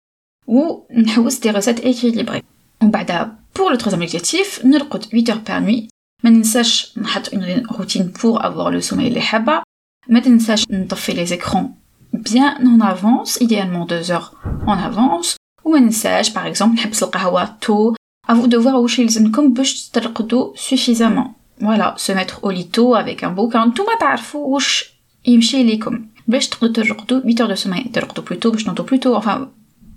ou 0.48 0.86
نحوس 0.92 1.40
des 1.40 1.52
recettes 1.52 1.86
équilibrées. 1.86 2.44
ومن 2.82 2.92
بعدها 2.92 3.36
pour 3.60 3.72
le 3.72 3.78
troisième 3.78 4.02
objectif 4.02 4.66
نرقد 4.66 5.06
8 5.14 5.30
heures 5.30 5.44
par 5.44 5.62
nuit 5.62 5.88
ما 6.24 6.30
ننساش 6.30 6.98
نحط 6.98 7.28
une 7.28 7.68
routine 7.68 8.12
pour 8.12 8.46
avoir 8.46 8.72
le 8.72 8.82
sommeil 8.82 9.08
اللي 9.08 9.22
حابة 9.22 9.62
ما 10.10 10.20
تنساش 10.20 10.66
نطفي 10.72 11.26
les 11.26 11.34
écrans 11.34 11.81
bien 12.14 12.58
en 12.66 12.80
avance 12.80 13.38
idéalement 13.42 13.86
2 13.86 14.12
heures 14.12 14.34
en 14.66 14.78
avance 14.78 15.36
وما 15.66 15.80
ننساش 15.80 16.30
par 16.30 16.46
exemple 16.46 16.76
نحبس 16.76 17.04
القهوة 17.04 17.46
tôt 17.46 17.96
à 18.28 18.34
vous 18.34 18.48
de 18.48 18.58
voir 18.58 18.76
واش 18.76 19.00
يلزمكم 19.00 19.54
باش 19.54 19.90
ترقدوا 19.90 20.54
suffisamment 20.56 21.38
voilà, 21.60 21.96
se 21.98 22.12
mettre 22.12 22.44
au 22.44 22.52
lito 22.52 22.96
avec 22.96 23.24
un 23.24 23.32
bouquin, 23.32 23.70
tout 23.72 23.86
ma 23.86 23.98
tarfou, 23.98 24.56
ouch, 24.56 24.94
imchi 25.26 25.64
likum. 25.64 26.08
Bêche 26.28 26.50
te 26.50 26.66
8 26.66 27.42
heures 27.42 27.48
de 27.48 27.56
sommeil, 27.56 27.90
te 27.90 28.22
plus 28.22 28.38
tôt, 28.38 28.52
bêche 28.52 28.66
plus 28.66 29.00
tôt, 29.00 29.16
enfin, 29.16 29.50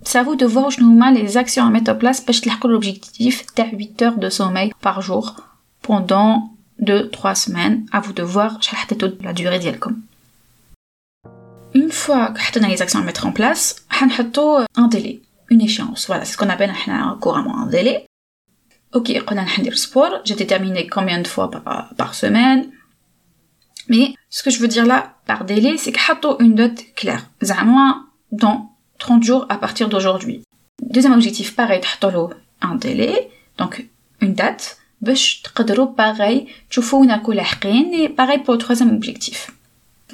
c'est 0.03 0.19
à 0.19 0.23
vous 0.23 0.37
de 0.37 0.47
voir 0.47 0.69
où 0.81 1.15
les 1.15 1.37
actions 1.37 1.67
à 1.67 1.71
mettre 1.71 1.91
en 1.91 1.97
place, 1.97 2.25
bêche 2.25 2.43
l'objectif, 2.65 3.45
t'as 3.55 3.71
8 3.71 4.03
heures 4.03 4.19
de 4.19 4.31
sommeil 4.31 4.73
par 4.81 5.03
jour 5.03 5.37
pendant 5.83 6.53
2-3 6.81 7.35
semaines, 7.35 7.87
à 7.93 8.01
vous 8.01 8.13
de 8.13 8.23
voir, 8.23 8.59
la 9.23 9.33
durée 9.33 9.59
d'yelkom. 9.59 9.97
Une 11.75 11.93
fois 11.93 12.29
que 12.33 12.41
vous 12.41 12.67
les 12.67 12.83
actions 12.83 13.01
à 13.01 13.03
mettre 13.03 13.27
en 13.27 13.33
place, 13.33 13.77
on 14.03 14.65
un 14.77 14.89
délai, 14.89 15.23
une 15.51 15.61
échéance. 15.61 16.07
Voilà, 16.07 16.25
c'est 16.25 16.33
ce 16.33 16.39
qu'on 16.39 16.49
appelle 16.49 16.73
couramment 17.21 17.59
un 17.59 17.67
délai. 17.67 18.07
Ok, 18.93 19.13
on 19.31 19.37
a 19.37 19.45
sport, 19.77 20.21
j'ai 20.25 20.35
déterminé 20.35 20.89
combien 20.89 21.21
de 21.21 21.29
fois 21.29 21.51
par, 21.51 21.95
par 21.97 22.15
semaine. 22.15 22.71
Mais 23.89 24.15
ce 24.31 24.43
que 24.43 24.51
je 24.51 24.59
veux 24.59 24.69
dire 24.69 24.87
là, 24.87 25.15
par 25.27 25.45
délai, 25.45 25.77
c'est 25.77 25.93
que 25.93 26.43
une 26.43 26.55
date 26.57 26.95
claire. 26.95 27.27
Zama 27.43 28.05
dans 28.33 28.73
30 28.99 29.23
jours 29.23 29.47
à 29.49 29.57
partir 29.59 29.89
d'aujourd'hui. 29.89 30.43
Deuxième 30.83 31.13
objectif, 31.13 31.55
pareil, 31.55 31.81
تحطوا 31.81 32.31
un 32.63 32.75
délai, 32.75 33.31
donc 33.59 33.87
une 34.21 34.35
date, 34.35 34.81
باش 35.01 35.43
تقدروا 35.43 35.95
pareil 35.97 36.49
تشوفوا 36.71 37.01
وين 37.01 37.11
راكم 37.11 37.33
لاحقين 37.33 37.93
et 37.95 38.09
pareil 38.09 38.39
pour 38.39 38.55
le 38.55 38.59
troisième 38.59 38.95
objectif. 38.95 39.53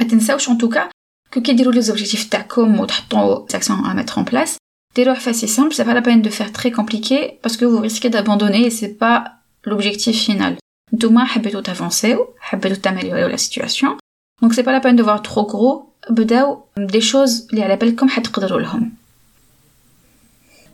ما 0.01 0.05
تنساوش 0.05 0.49
en 0.49 0.57
tout 0.57 0.69
cas 0.69 0.89
que 1.35 1.41
كي 1.41 1.53
ديروا 1.53 1.73
les 1.73 1.87
objectifs 1.87 2.29
تاعكم 2.29 2.81
وتحطوا 2.81 3.47
les 3.49 3.55
actions 3.55 3.85
à 3.85 3.95
mettre 3.95 4.19
en 4.19 4.25
place, 4.25 4.57
ديروها 4.97 5.19
assez 5.19 5.47
simple, 5.47 5.75
c'est 5.75 5.85
pas 5.85 5.95
la 5.95 6.03
peine 6.03 6.23
de 6.23 6.31
faire 6.31 6.53
très 6.53 6.71
compliqué 6.71 7.39
parce 7.43 7.57
que 7.57 7.65
vous 7.65 7.81
risquez 7.81 8.11
d'abandonner 8.11 8.67
et 8.67 8.71
c'est 8.71 8.95
pas 8.95 9.25
l'objectif 9.65 10.17
final. 10.27 10.57
نتوما 10.95 11.25
حبيتوا 11.25 11.61
تافونسيو 11.61 12.35
حبيتوا 12.41 12.83
تامéliorer 12.83 13.33
la 13.33 13.39
situation 13.39 13.97
donc 14.43 14.55
c'est 14.55 14.63
pas 14.63 14.73
la 14.73 14.81
peine 14.81 14.97
de 14.97 15.03
voir 15.03 15.23
trop 15.23 15.47
gros 15.47 15.87
بداو 16.11 16.65
des 16.79 17.01
choses 17.01 17.51
اللي 17.51 17.63
على 17.63 17.77
بالكم 17.77 18.09
حتقدروا 18.09 18.61
لهم 18.61 18.93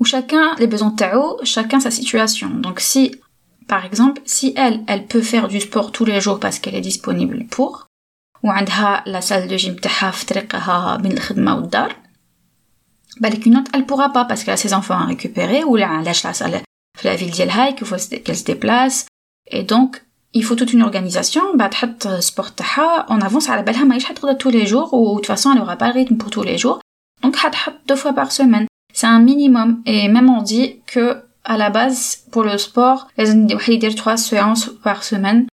ou 0.01 0.05
chacun 0.05 0.57
les 0.59 0.67
besoins 0.67 0.97
تاعو 0.97 1.45
chacun 1.45 1.81
sa 1.81 1.91
situation 1.91 2.49
donc 2.49 2.81
si 2.81 3.15
par 3.69 3.85
exemple 3.85 4.21
si 4.27 4.53
elle 4.57 4.81
elle 4.87 5.07
peut 5.07 5.23
faire 5.33 5.49
du 5.49 5.61
sport 5.61 5.93
tous 5.93 6.05
les 6.05 6.21
jours 6.21 6.39
parce 6.41 6.59
qu'elle 6.59 6.75
est 6.75 6.89
disponible 6.93 7.47
pour 7.51 7.86
وعندها 8.43 9.05
la 9.07 9.21
salle 9.21 9.49
de 9.49 9.63
gym 9.63 9.81
تاعها 9.81 10.11
في 10.11 10.27
طريقها 10.27 10.97
بين 10.97 11.13
الخدمه 11.13 11.57
والدار 11.57 11.97
بالك 13.21 13.49
une 13.49 13.57
autre 13.57 13.71
elle 13.75 13.87
pourra 13.87 14.09
pas 14.13 14.25
parce 14.25 14.45
qu'elle 14.45 14.55
a 14.55 14.57
ses 14.57 14.75
enfants 14.75 14.99
à 14.99 15.07
récupérer 15.07 15.65
ou 15.65 15.77
là 15.77 15.87
علاش 15.87 16.27
la 16.27 16.33
salle 16.33 16.63
في 16.99 17.09
la 17.09 17.17
ville 17.17 17.31
ديالها 17.31 17.71
qu'il 17.71 17.87
faut 17.87 17.97
qu'elle 17.97 18.37
se 18.37 18.45
déplace 18.45 19.07
et 19.51 19.63
donc 19.63 20.03
il 20.35 20.45
faut 20.45 20.57
toute 20.57 20.73
une 20.73 20.83
organisation 20.83 21.43
bah 21.57 21.69
تحط 21.69 22.09
sport 22.21 22.51
تاعها 22.57 23.07
en 23.09 23.21
avance 23.21 23.49
على 23.49 23.63
بالها 23.63 23.85
ماهيش 23.85 24.05
حتقدر 24.05 24.35
tous 24.35 24.51
les 24.51 24.67
jours 24.67 24.95
ou 24.95 25.15
de 25.15 25.21
toute 25.21 25.27
façon 25.27 25.53
elle 25.53 25.63
aura 25.63 25.77
pas 25.77 25.89
le 25.89 25.95
rythme 25.95 26.17
pour 26.17 26.31
tous 26.31 26.43
les 26.43 26.59
jours 26.59 26.81
donc 27.23 27.37
حتحط 27.37 27.75
deux 27.89 27.97
fois 27.97 28.13
par 28.13 28.33
semaine 28.33 28.67
c'est 28.95 29.07
un 29.07 29.21
minimum 29.21 29.83
et 29.87 30.09
même 30.09 30.31
on 30.39 30.43
dit 30.43 30.81
que 30.87 31.07
à 31.45 31.57
la 31.57 31.71
base 31.71 32.19
pour 32.33 32.45
le 32.45 32.57
sport 32.59 33.07
لازم 33.19 33.47
واحد 33.53 33.73
يدير 33.73 33.93
3 33.93 34.17
séances 34.17 34.71
par 34.85 35.03
semaine 35.05 35.47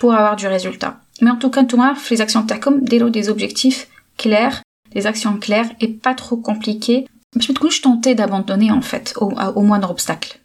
pour 0.00 0.14
avoir 0.14 0.36
du 0.36 0.46
résultat 0.46 0.92
mais 1.20 1.30
en 1.30 1.36
tout 1.36 1.50
cas 1.50 1.64
tout 1.64 1.80
les 2.10 2.20
actions 2.20 2.46
تاعكم 2.46 2.84
ديروا 2.84 3.10
des 3.10 3.28
objectifs 3.28 3.88
clairs 4.18 4.62
des 4.94 5.06
actions 5.06 5.36
claires 5.38 5.70
et 5.80 5.88
pas 5.88 6.14
trop 6.14 6.36
compliquées 6.36 7.06
je 7.38 7.52
me 7.52 7.70
je 7.70 7.82
tenté 7.82 8.14
d'abandonner 8.14 8.70
en 8.70 8.82
fait 8.82 9.14
au, 9.20 9.32
au 9.58 9.62
moindre 9.62 9.90
obstacle 9.90 10.38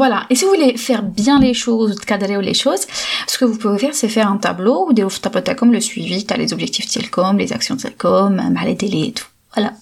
voilà. 0.00 0.26
Et 0.28 0.34
si 0.34 0.44
vous 0.44 0.50
voulez 0.50 0.76
faire 0.76 1.02
bien 1.02 1.40
les 1.40 1.54
choses, 1.54 1.94
cadrer 2.00 2.38
les 2.42 2.52
choses, 2.52 2.84
ce 3.26 3.38
que 3.38 3.46
vous 3.46 3.56
pouvez 3.56 3.78
faire, 3.78 3.94
c'est 3.94 4.10
faire 4.10 4.30
un 4.30 4.36
tableau 4.36 4.78
ou 4.86 4.92
des 4.92 5.06
tableaux 5.22 5.54
comme 5.58 5.72
le 5.72 5.80
suivi, 5.80 6.26
t'as 6.26 6.36
les 6.36 6.52
objectifs 6.52 6.86
Telcom, 6.86 7.38
les 7.38 7.50
actions 7.54 7.78
Telcom, 7.78 8.32
les 8.66 8.74
délais 8.74 9.08
et 9.08 9.12
tout. 9.12 9.30
Voilà. 9.54 9.72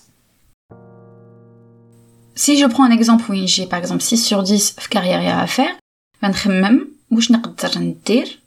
Si 2.36 2.56
je 2.60 2.66
prends 2.66 2.84
un 2.84 2.92
exemple 2.92 3.24
où 3.28 3.34
j'ai 3.44 3.66
par 3.66 3.80
exemple 3.80 4.02
6 4.02 4.18
sur 4.18 4.44
10 4.44 4.76
carrière 4.88 5.36
à 5.36 5.48
faire, 5.48 5.74
même 6.46 6.86
واش 7.10 7.30
نقدر 7.30 7.78
ندير 7.78 8.38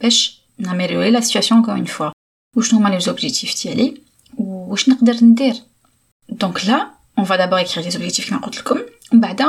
باش 0.00 0.40
نامéliorer 0.58 1.10
la 1.10 1.22
situation 1.22 1.56
encore 1.56 1.76
une 1.76 1.88
fois 1.96 2.12
واش 2.56 2.74
هما 2.74 3.00
les 3.00 3.04
objectifs 3.04 3.62
ديالي 3.62 3.94
واش 4.38 4.88
نقدر 4.88 5.24
ندير 5.24 5.54
donc 6.32 6.62
là 6.66 6.78
on 7.20 7.22
va 7.22 7.36
d'abord 7.38 7.58
écrire 7.58 7.84
les 7.88 7.96
objectifs 7.96 8.28
كما 8.30 8.38
قلت 8.38 8.58
لكم 8.58 8.78
ومن 9.12 9.20
بعد 9.20 9.42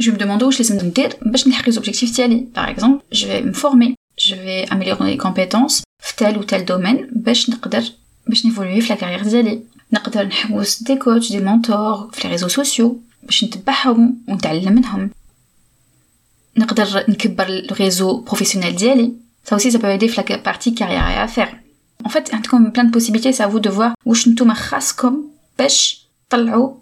je 0.00 0.10
vais 0.10 0.14
me 0.14 0.18
demander 0.18 0.44
où 0.44 0.52
je 0.52 0.62
les 0.62 0.84
ندير 0.84 1.16
باش 1.22 1.48
نحقق 1.48 1.70
les 1.70 1.78
objectifs 1.78 2.16
ديالي 2.16 2.46
par 2.54 2.68
exemple 2.68 3.02
je 3.12 3.26
vais 3.26 3.42
me 3.42 3.52
former 3.52 3.94
je 4.18 4.34
vais 4.34 4.66
améliorer 4.70 5.16
les 5.16 5.22
compétences 5.26 5.82
في 6.02 6.14
tel 6.16 6.36
ou 6.36 6.44
tel 6.44 6.64
domaine 6.64 7.06
باش 7.12 7.50
نقدر 7.50 7.84
باش 8.26 8.46
نيفولوي 8.46 8.80
في 8.80 8.94
la 8.94 8.96
carrière 8.96 9.28
ديالي 9.28 9.62
نقدر 9.92 10.26
نحوس 10.26 10.82
دي 10.82 10.96
كوتش 10.96 11.28
دي 11.32 11.40
مونتور 11.40 12.10
في 12.12 12.20
les 12.20 12.38
réseaux 12.38 12.52
sociaux 12.52 12.92
باش 13.22 13.44
نتبعهم 13.44 14.16
ونتعلم 14.28 14.72
منهم 14.72 15.10
نقدر 16.56 17.04
نكبر 17.08 17.48
الريزو 17.48 18.20
بروفيسيونيل 18.20 18.76
ديالي 18.76 19.12
ça 19.48 19.56
aussi 19.56 19.70
ça 19.72 19.78
peut 19.78 19.90
aider 19.96 20.08
في 20.08 20.16
la 20.16 20.38
partie 20.38 20.74
carrière 20.74 21.24
à 21.24 21.28
faire 21.28 21.52
en 22.04 22.08
fait 22.08 22.34
عندكم 22.34 22.72
plein 22.72 22.84
de 22.84 22.90
possibilités 22.90 23.32
c'est 23.32 23.44
à 23.44 23.48
vous 23.48 23.60
de 23.60 23.70
voir 23.70 23.92
واش 24.06 24.28
نتوما 24.28 24.54
خاصكم 24.54 25.24
باش 25.58 26.06
تطلعوا 26.28 26.74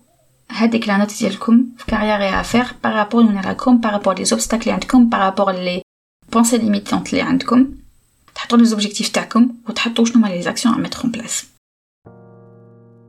هذيك 0.51 0.89
لا 0.89 0.97
نوت 0.97 1.19
ديالكم 1.19 1.67
في 1.79 1.87
كارير 1.87 2.41
افير 2.41 2.67
بارابور 2.85 3.21
اللي 3.23 3.41
راكم 3.41 3.79
بارابور 3.79 4.15
لي 4.15 4.25
زوبستاكل 4.25 4.63
اللي 4.63 4.73
عندكم 4.73 5.09
بارابور 5.09 5.53
لي 5.53 5.83
بونسي 6.33 6.59
ليميتونت 6.59 7.13
اللي 7.13 7.23
عندكم 7.23 7.67
تحطوا 8.35 8.59
لي 8.59 8.65
زوبجيكتيف 8.65 9.09
تاعكم 9.09 9.49
وتحطوا 9.69 10.05
شنو 10.05 10.17
هما 10.17 10.27
لي 10.27 10.43
زاكسيون 10.43 10.75
ا 10.75 10.79
ميتر 10.79 11.01
اون 11.05 11.11
بلاس 11.11 11.47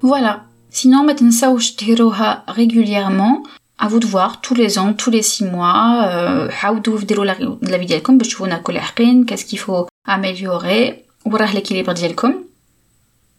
فوالا 0.01 0.41
سينون 0.69 1.05
ما 1.05 1.13
تنساوش 1.13 1.75
ديروها 1.75 2.45
ريغوليرمون 2.49 3.43
à 3.79 3.87
vous 3.87 3.99
de 3.99 4.05
voir 4.05 4.41
tous 4.41 4.55
les 4.55 4.79
ans, 4.79 4.93
tous 4.93 5.11
les 5.11 5.21
six 5.21 5.45
mois, 5.45 6.49
حاولوا 6.49 7.01
ديروا 7.01 7.25
la 7.61 7.77
vie 7.77 7.85
ديالكم 7.85 8.17
باش 8.17 8.27
تشوفوا 8.27 8.47
ناكل 8.47 8.79
حقين, 8.79 9.25
qu'est-ce 9.25 9.45
qu'il 9.45 9.59
faut 9.59 9.87
améliorer, 10.07 11.05
وراه 11.25 11.51
l'équilibre 11.53 11.91
ديالكم. 11.91 12.33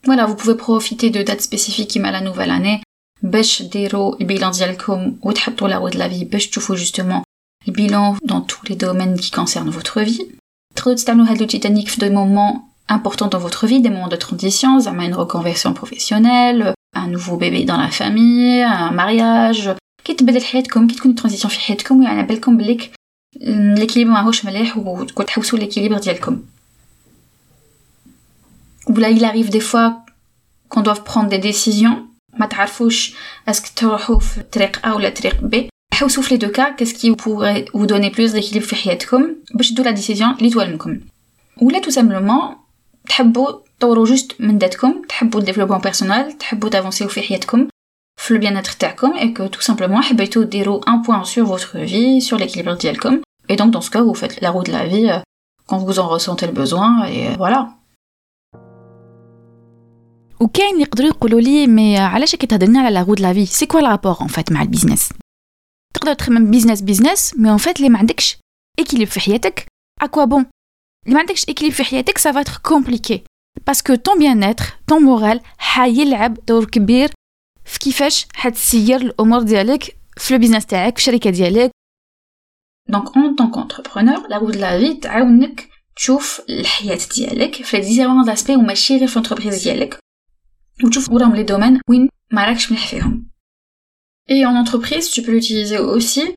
Voilà, 0.06 0.26
vous 0.26 0.36
pouvez 0.36 0.56
profiter 0.56 1.10
de 1.10 1.22
dates 1.22 1.40
spécifiques 1.40 1.88
qui 1.88 2.00
m'a 2.00 2.10
la 2.10 2.20
nouvelle 2.20 2.50
année 2.50 2.82
باش 3.22 3.62
ديروا 3.62 4.20
البيلان 4.20 4.50
ديالكم 4.50 5.16
وتحطوا 5.22 5.68
لا 5.68 5.90
de 5.90 5.96
la 5.96 6.08
vie 6.08 6.24
باش 6.24 6.48
تشوفوا 6.48 6.76
justement 6.76 7.22
le 7.66 7.72
bilan 7.72 8.16
dans 8.24 8.40
tous 8.40 8.64
les 8.68 8.76
domaines 8.76 9.18
qui 9.18 9.30
concernent 9.30 9.70
votre 9.70 10.00
vie. 10.00 10.26
تقدروا 10.76 10.94
تستعملوا 10.94 11.26
هاد 11.26 11.42
l'outil 11.42 11.60
technique 11.60 11.88
في 11.88 12.00
des 12.00 12.10
moments 12.10 12.76
importants 12.88 13.28
dans 13.28 13.38
votre 13.38 13.66
vie, 13.66 13.80
des 13.80 13.90
moments 13.90 14.08
de 14.08 14.16
transition, 14.16 14.78
زعما 14.78 15.06
une 15.06 15.14
reconversion 15.14 15.72
professionnelle, 15.72 16.74
un 16.94 17.08
nouveau 17.08 17.36
bébé 17.36 17.64
dans 17.64 17.78
la 17.78 17.88
famille, 17.88 18.62
un 18.62 18.90
mariage, 18.92 19.70
كي 20.03 20.13
تبدل 20.13 20.43
حياتكم 20.43 20.87
كي 20.87 20.95
تكون 20.95 21.15
ترانزيسيون 21.15 21.53
في 21.53 21.59
حياتكم 21.59 21.99
ويعني 21.99 22.23
بالكم 22.23 22.57
بليك 22.57 22.91
ليكيليبر 23.41 24.11
ماهوش 24.11 24.45
مليح 24.45 24.77
وتكون 24.77 25.25
تحوسوا 25.25 25.59
ليكيليبر 25.59 25.97
ديالكم. 25.97 26.43
ولا 28.89 29.15
il 29.15 29.23
arrive 29.25 29.49
des 29.49 29.61
fois 29.61 29.91
qu'on 30.69 30.81
doit 30.81 31.03
prendre 31.03 31.29
des 31.29 31.51
décisions 31.51 32.11
ما 32.33 32.45
تعرفوش 32.45 33.13
اسك 33.47 33.67
تروحوا 33.75 34.19
في 34.19 34.41
طريق 34.41 34.85
A 34.85 34.87
ولا 34.87 35.09
طريق 35.09 35.35
B. 35.41 35.57
حوسوا 35.93 36.23
في 36.23 36.33
لي 36.33 36.37
دو 36.37 36.51
كا 36.51 36.69
كاسكي 36.69 37.15
pourrait 37.15 37.65
vous 37.77 37.85
donner 37.85 38.11
plus 38.15 38.33
d'équilibre 38.33 38.65
في 38.65 38.75
حياتكم؟ 38.75 39.35
باش 39.53 39.71
تدو 39.71 39.83
لا 39.83 39.91
ديسيزيون 39.91 40.31
اللي 40.31 40.49
توالمكم 40.49 40.99
ولا 41.61 41.79
تو 41.79 41.89
سامبلومون 41.89 42.55
تحبوا 43.09 43.51
تطوروا 43.79 44.05
جوست 44.05 44.35
من 44.39 44.57
ذاتكم 44.57 45.01
تحبوا 45.09 45.39
الديفلوبمون 45.39 45.79
بيرسونيل 45.79 46.33
تحبوا 46.33 46.69
تافونسيو 46.69 47.07
في 47.07 47.21
حياتكم. 47.21 47.67
في 48.30 48.30
البيان 48.30 48.56
اتر 48.56 48.72
تاعكم 48.72 49.12
et 49.18 49.32
que 49.32 49.56
tout 49.56 49.72
simplement 49.72 50.00
حبيتو 50.00 50.42
ديروا 50.42 50.80
un 50.90 51.02
point 51.06 51.24
sur 51.24 51.46
votre 51.46 51.78
vie 51.78 52.20
sur 52.20 52.38
l'équilibre 52.38 52.72
ديالكم 52.72 53.20
et 53.52 53.56
donc 53.56 53.70
dans 53.70 53.80
ce 53.80 53.90
cas 53.90 54.02
vous 54.02 54.14
faites 54.14 54.40
la 54.40 54.50
roue 54.50 54.62
de 54.62 54.72
la 54.72 54.86
vie 54.86 55.22
quand 55.66 55.78
vous 55.78 55.98
en 55.98 56.08
ressentez 56.08 56.46
le 56.46 56.52
besoin 56.52 57.06
et 57.06 57.36
voilà 57.36 57.68
وكاين 60.40 60.72
اللي 60.72 60.82
يقدروا 60.82 61.08
يقولوا 61.08 61.40
لي 61.40 61.66
مي 61.66 61.98
علاش 61.98 62.36
كي 62.36 62.46
تهضرنا 62.46 62.80
على 62.80 62.94
لا 62.94 63.14
لا 63.18 63.32
في 63.32 63.46
سي 63.46 63.66
كوا 63.66 63.80
الرابور 63.80 64.16
ان 64.22 64.26
فات 64.26 64.52
مع 64.52 64.62
البيزنس 64.62 65.12
تقدر 65.94 66.12
تخمم 66.12 66.50
بيزنس 66.50 66.82
بيزنس 66.82 67.34
مي 67.34 67.50
ان 67.50 67.56
فات 67.56 67.76
اللي 67.76 67.88
ما 67.88 67.98
عندكش 67.98 68.36
اكيليب 68.78 69.08
في 69.08 69.20
حياتك 69.20 69.66
اكوا 70.02 70.24
بون 70.24 70.46
اللي 71.04 71.14
ما 71.14 71.20
عندكش 71.20 71.44
اكيليب 71.48 71.72
في 71.72 71.84
حياتك 71.84 72.18
سا 72.18 72.32
فا 72.32 72.58
كومبليكي 72.62 73.24
باسكو 73.66 73.94
طون 73.94 74.18
بيان 74.18 74.44
اتر 74.44 74.64
طون 74.86 75.02
مورال 75.02 75.40
حيلعب 75.58 76.38
دور 76.46 76.64
كبير 76.64 77.10
في 77.64 77.78
كيفاش 77.78 78.26
حتسير 78.34 79.00
الامور 79.00 79.42
ديالك 79.42 79.96
في 80.16 80.34
البيزنس 80.34 80.66
تاعك 80.66 80.98
في 80.98 81.00
الشركه 81.00 81.30
ديالك 81.30 81.70
دونك 82.88 83.16
اون 83.16 83.34
طون 83.34 83.50
كونتربرونور 83.50 84.28
لا 84.28 84.38
رود 84.38 84.56
لا 84.56 84.78
في 84.78 84.94
تعاونك 84.94 85.68
تشوف 85.96 86.40
الحياه 86.50 86.98
ديالك 87.16 87.54
في 87.54 87.76
لي 87.76 87.82
ديفيرون 87.82 88.30
اسبي 88.30 88.56
وماشي 88.56 88.96
غير 88.96 89.08
في 89.08 89.14
لونتربريز 89.14 89.62
ديالك 89.62 89.98
وتشوف 90.84 91.10
وراهم 91.10 91.36
les 91.36 91.48
domaines 91.48 91.80
وين 91.90 92.08
ما 92.32 92.44
راكش 92.44 92.72
مليح 92.72 92.88
فيهم 92.88 93.30
et 94.30 94.46
en 94.46 94.64
entreprise 94.64 95.10
tu 95.10 95.22
peux 95.22 95.32
l'utiliser 95.32 95.78
aussi 95.78 96.34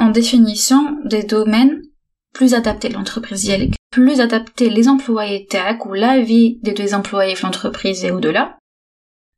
en 0.00 0.10
définissant 0.10 0.84
des 1.04 1.22
domaines 1.22 1.82
plus 2.34 2.54
adaptés 2.54 2.88
à 2.88 2.92
l'entreprise 2.92 3.46
ديالك 3.46 3.74
plus 3.96 4.20
adaptés 4.20 4.70
les 4.70 4.88
employés 4.88 5.46
تاعك 5.50 5.86
ou 5.86 5.94
la 5.94 6.20
vie 6.20 6.58
des 6.62 6.72
deux 6.72 6.94
employés 6.94 7.34
في 7.34 7.46
l'entreprise 7.46 8.04
et 8.04 8.10
au-delà 8.10 8.58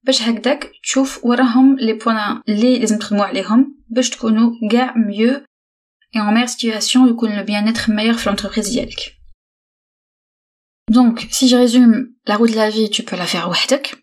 باش 0.05 0.23
هكداك 0.23 0.73
تشوف 0.83 1.25
وراهم 1.25 1.77
لي 1.79 1.93
بوان 1.93 2.43
اللي 2.49 2.79
لازم 2.79 2.99
تخدموا 2.99 3.25
عليهم 3.25 3.85
باش 3.88 4.11
تكونوا 4.11 4.51
كاع 4.71 4.95
mieux 4.95 5.43
et 6.16 6.21
en 6.21 6.33
meilleure 6.33 6.49
situation 6.49 7.09
يكون 7.09 7.31
le 7.31 7.47
bien-être 7.47 7.90
meilleur 7.90 8.16
في 8.16 8.31
l'entreprise 8.31 8.71
ديالك 8.71 9.16
donc 10.93 11.27
si 11.31 11.49
je 11.49 11.57
résume 11.57 12.11
la 12.27 12.37
roue 12.37 12.49
de 12.49 12.57
la 12.57 12.71
vie 12.71 12.90
tu 12.90 13.03
peux 13.03 13.16
la 13.16 13.27
faire 13.27 13.49
وحدك 13.49 14.01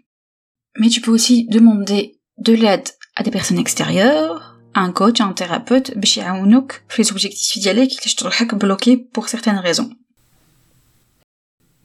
mais 0.80 0.90
tu 0.90 1.02
peux 1.02 1.12
aussi 1.12 1.48
demander 1.48 2.20
de 2.38 2.54
l'aide 2.54 2.90
à 3.16 3.24
des 3.24 3.32
personnes 3.32 3.58
extérieures, 3.58 4.60
à 4.74 4.82
un 4.82 4.92
coach, 4.92 5.20
à 5.20 5.26
un 5.26 5.34
thérapeute, 5.34 5.98
باش 5.98 6.18
يعاونوك 6.18 6.82
في 6.90 7.04
les 7.04 7.08
objectifs 7.08 7.64
ديالك 7.64 7.90
اللي 7.90 8.16
تروحك 8.18 8.56
bloqué 8.56 8.98
pour 8.98 9.28
certaines 9.28 9.60
raisons. 9.60 9.90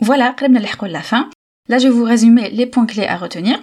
Voilà, 0.03 0.31
قربنا 0.31 0.61
نلحقوا 0.61 0.89
la 0.89 1.03
fin. 1.03 1.31
Là, 1.69 1.79
je 1.79 1.85
vais 1.85 1.95
vous 1.95 2.05
résumer 2.05 2.51
les 2.51 2.67
points 2.67 2.87
clés 2.87 3.07
à 3.07 3.17
retenir. 3.17 3.63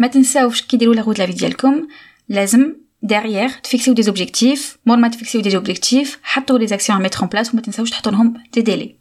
ما 0.00 0.06
تنساوش 0.06 0.62
كي 0.62 0.76
ديروا 0.76 0.94
لا 0.94 1.02
روت 1.02 1.18
لا 1.18 1.26
في 1.26 1.32
ديالكم 1.32 1.88
لازم 2.28 2.74
derrière 3.06 3.60
تفيكسيو 3.62 3.94
دي 3.94 4.02
زوبجيكتيف 4.02 4.78
مور 4.86 4.96
ما 4.96 5.08
تفيكسيو 5.08 5.40
دي 5.40 5.50
زوبجيكتيف 5.50 6.18
حطوا 6.22 6.58
لي 6.58 6.66
زاكسيون 6.66 6.98
ا 6.98 7.02
ميتر 7.02 7.22
ان 7.22 7.28
بلاس 7.28 7.52
وما 7.54 7.62
تنساوش 7.62 7.90
تحطوا 7.90 8.12
لهم 8.12 8.42
دي 8.52 8.62
ديلي 8.62 8.96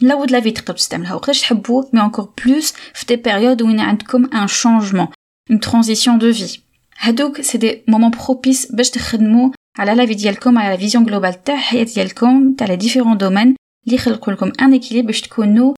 لا 0.00 0.14
ود 0.14 0.30
لا 0.30 0.40
في 0.40 0.50
تقدروا 0.50 0.76
تستعملوها 0.76 1.14
وقتاش 1.14 1.40
تحبوا 1.40 1.84
مي 1.92 2.00
انكور 2.00 2.32
بلوس 2.44 2.72
في 2.94 3.06
دي 3.06 3.16
بيريود 3.16 3.62
وين 3.62 3.80
عندكم 3.80 4.30
ان 4.34 4.46
شونجمون 4.46 5.08
اون 5.50 5.60
ترانزيسيون 5.60 6.18
دو 6.18 6.32
في 6.32 6.58
هادوك 6.98 7.40
سي 7.40 7.58
دي 7.58 7.82
مومون 7.88 8.10
بروبيس 8.10 8.72
باش 8.72 8.90
تخدموا 8.90 9.50
على 9.78 9.94
لا 9.94 10.06
في 10.06 10.14
ديالكم 10.14 10.58
على 10.58 10.70
لا 10.70 10.76
فيزيون 10.76 11.04
جلوبال 11.04 11.44
تاع 11.44 11.54
الحياه 11.54 11.84
ديالكم 11.84 12.54
تاع 12.54 12.66
لي 12.66 12.76
ديفيرون 12.76 13.16
دومين 13.18 13.56
اللي 13.86 13.96
يخلقوا 13.96 14.32
لكم 14.34 14.52
ان 14.60 14.74
اكيليبر 14.74 15.06
باش 15.06 15.20
تكونوا 15.20 15.74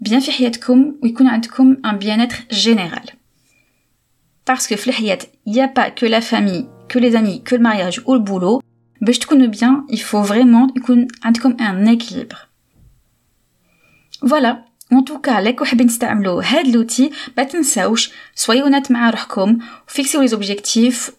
بيان 0.00 0.20
في 0.20 0.32
حياتكم 0.32 0.94
ويكون 1.02 1.26
عندكم 1.26 1.76
ان 1.84 1.98
بيان 1.98 2.20
اتر 2.20 2.44
جينيرال 2.50 3.10
باسكو 4.48 4.76
في 4.76 4.88
الحياه 4.88 5.18
يا 5.46 5.66
با 5.66 5.88
كو 5.88 6.06
لا 6.06 6.20
فامي 6.20 6.68
كو 6.90 6.98
لي 6.98 7.10
زامي 7.10 7.42
كو 7.48 7.56
المارياج 7.56 8.00
او 8.08 8.14
البولو 8.14 8.62
باش 9.00 9.18
تكونوا 9.18 9.46
بيان 9.46 9.86
il 9.90 9.98
faut 9.98 10.28
vraiment 10.28 10.76
يكون 10.76 11.08
عندكم 11.24 11.56
ان 11.60 11.88
اكيليبر 11.88 12.36
فوالا 14.20 14.64
ان 14.92 15.04
توكا 15.04 15.40
لك 15.40 15.64
حابين 15.64 15.86
تستعملوا 15.86 16.42
هاد 16.44 16.66
لوتي 16.66 17.10
ما 17.36 17.44
تنساوش 17.44 18.10
سويو 18.34 18.64
هونات 18.64 18.92
مع 18.92 19.10
روحكم 19.10 19.58
وفيكسيو 19.88 20.20
لي 20.20 20.28
زوبجيكتيف 20.28 21.12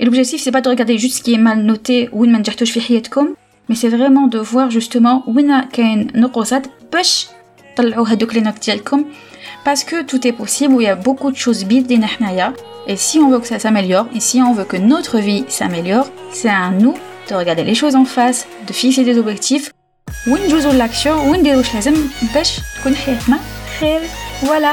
L'objectif, 0.00 0.40
c'est 0.40 0.52
pas 0.52 0.60
de 0.60 0.68
regarder 0.68 0.96
juste 0.96 1.16
ce 1.18 1.22
qui 1.22 1.34
est 1.34 1.38
mal 1.38 1.62
noté 1.62 2.08
وين 2.12 2.32
ما 2.32 2.38
نجحتوش 2.38 2.70
في 2.70 2.80
حياتكم 2.80 3.34
mais 3.70 3.74
c'est 3.74 3.88
vraiment 3.88 4.28
de 4.28 4.38
voir 4.38 4.70
justement 4.70 5.28
وين 5.28 5.60
كاين 5.60 6.10
نقصات 6.14 6.66
باش 6.92 7.26
طلعوا 7.76 8.08
هادوك 8.08 8.34
لي 8.34 8.40
نوت 8.40 8.64
ديالكم 8.64 9.04
parce 9.68 9.82
que 9.84 10.02
tout 10.02 10.26
est 10.26 10.32
possible 10.32 10.74
il 10.80 10.82
y 10.82 10.88
a 10.88 10.94
beaucoup 10.94 11.30
de 11.30 11.36
choses 11.36 11.64
بيدينا 11.64 12.06
حنايا 12.06 12.52
et 12.88 12.96
si 12.96 13.18
on 13.18 13.28
veut 13.30 13.40
que 13.40 13.46
ça 13.46 13.58
s'améliore 13.58 14.06
et 14.16 14.20
si 14.20 14.40
on 14.40 14.52
veut 14.54 14.64
que 14.64 14.76
notre 14.76 15.18
vie 15.18 15.44
s'améliore 15.48 16.08
c'est 16.32 16.48
à 16.48 16.70
nous 16.70 16.94
de 17.30 17.34
regarder 17.34 17.64
les 17.64 17.74
choses 17.74 17.96
en 17.96 18.04
face 18.04 18.46
de 18.68 18.72
fixer 18.72 19.04
des 19.04 19.18
objectifs 19.18 19.70
ونجوزو 20.28 20.70
لاكسيون 20.70 21.16
ونديرو 21.16 21.58
واش 21.58 21.74
لازم 21.74 21.94
باش 22.34 22.60
تكون 22.80 22.96
حياتنا 22.96 23.38
خير 23.80 24.00
voilà 24.42 24.72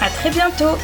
à 0.00 0.08
très 0.18 0.30
bientôt 0.30 0.74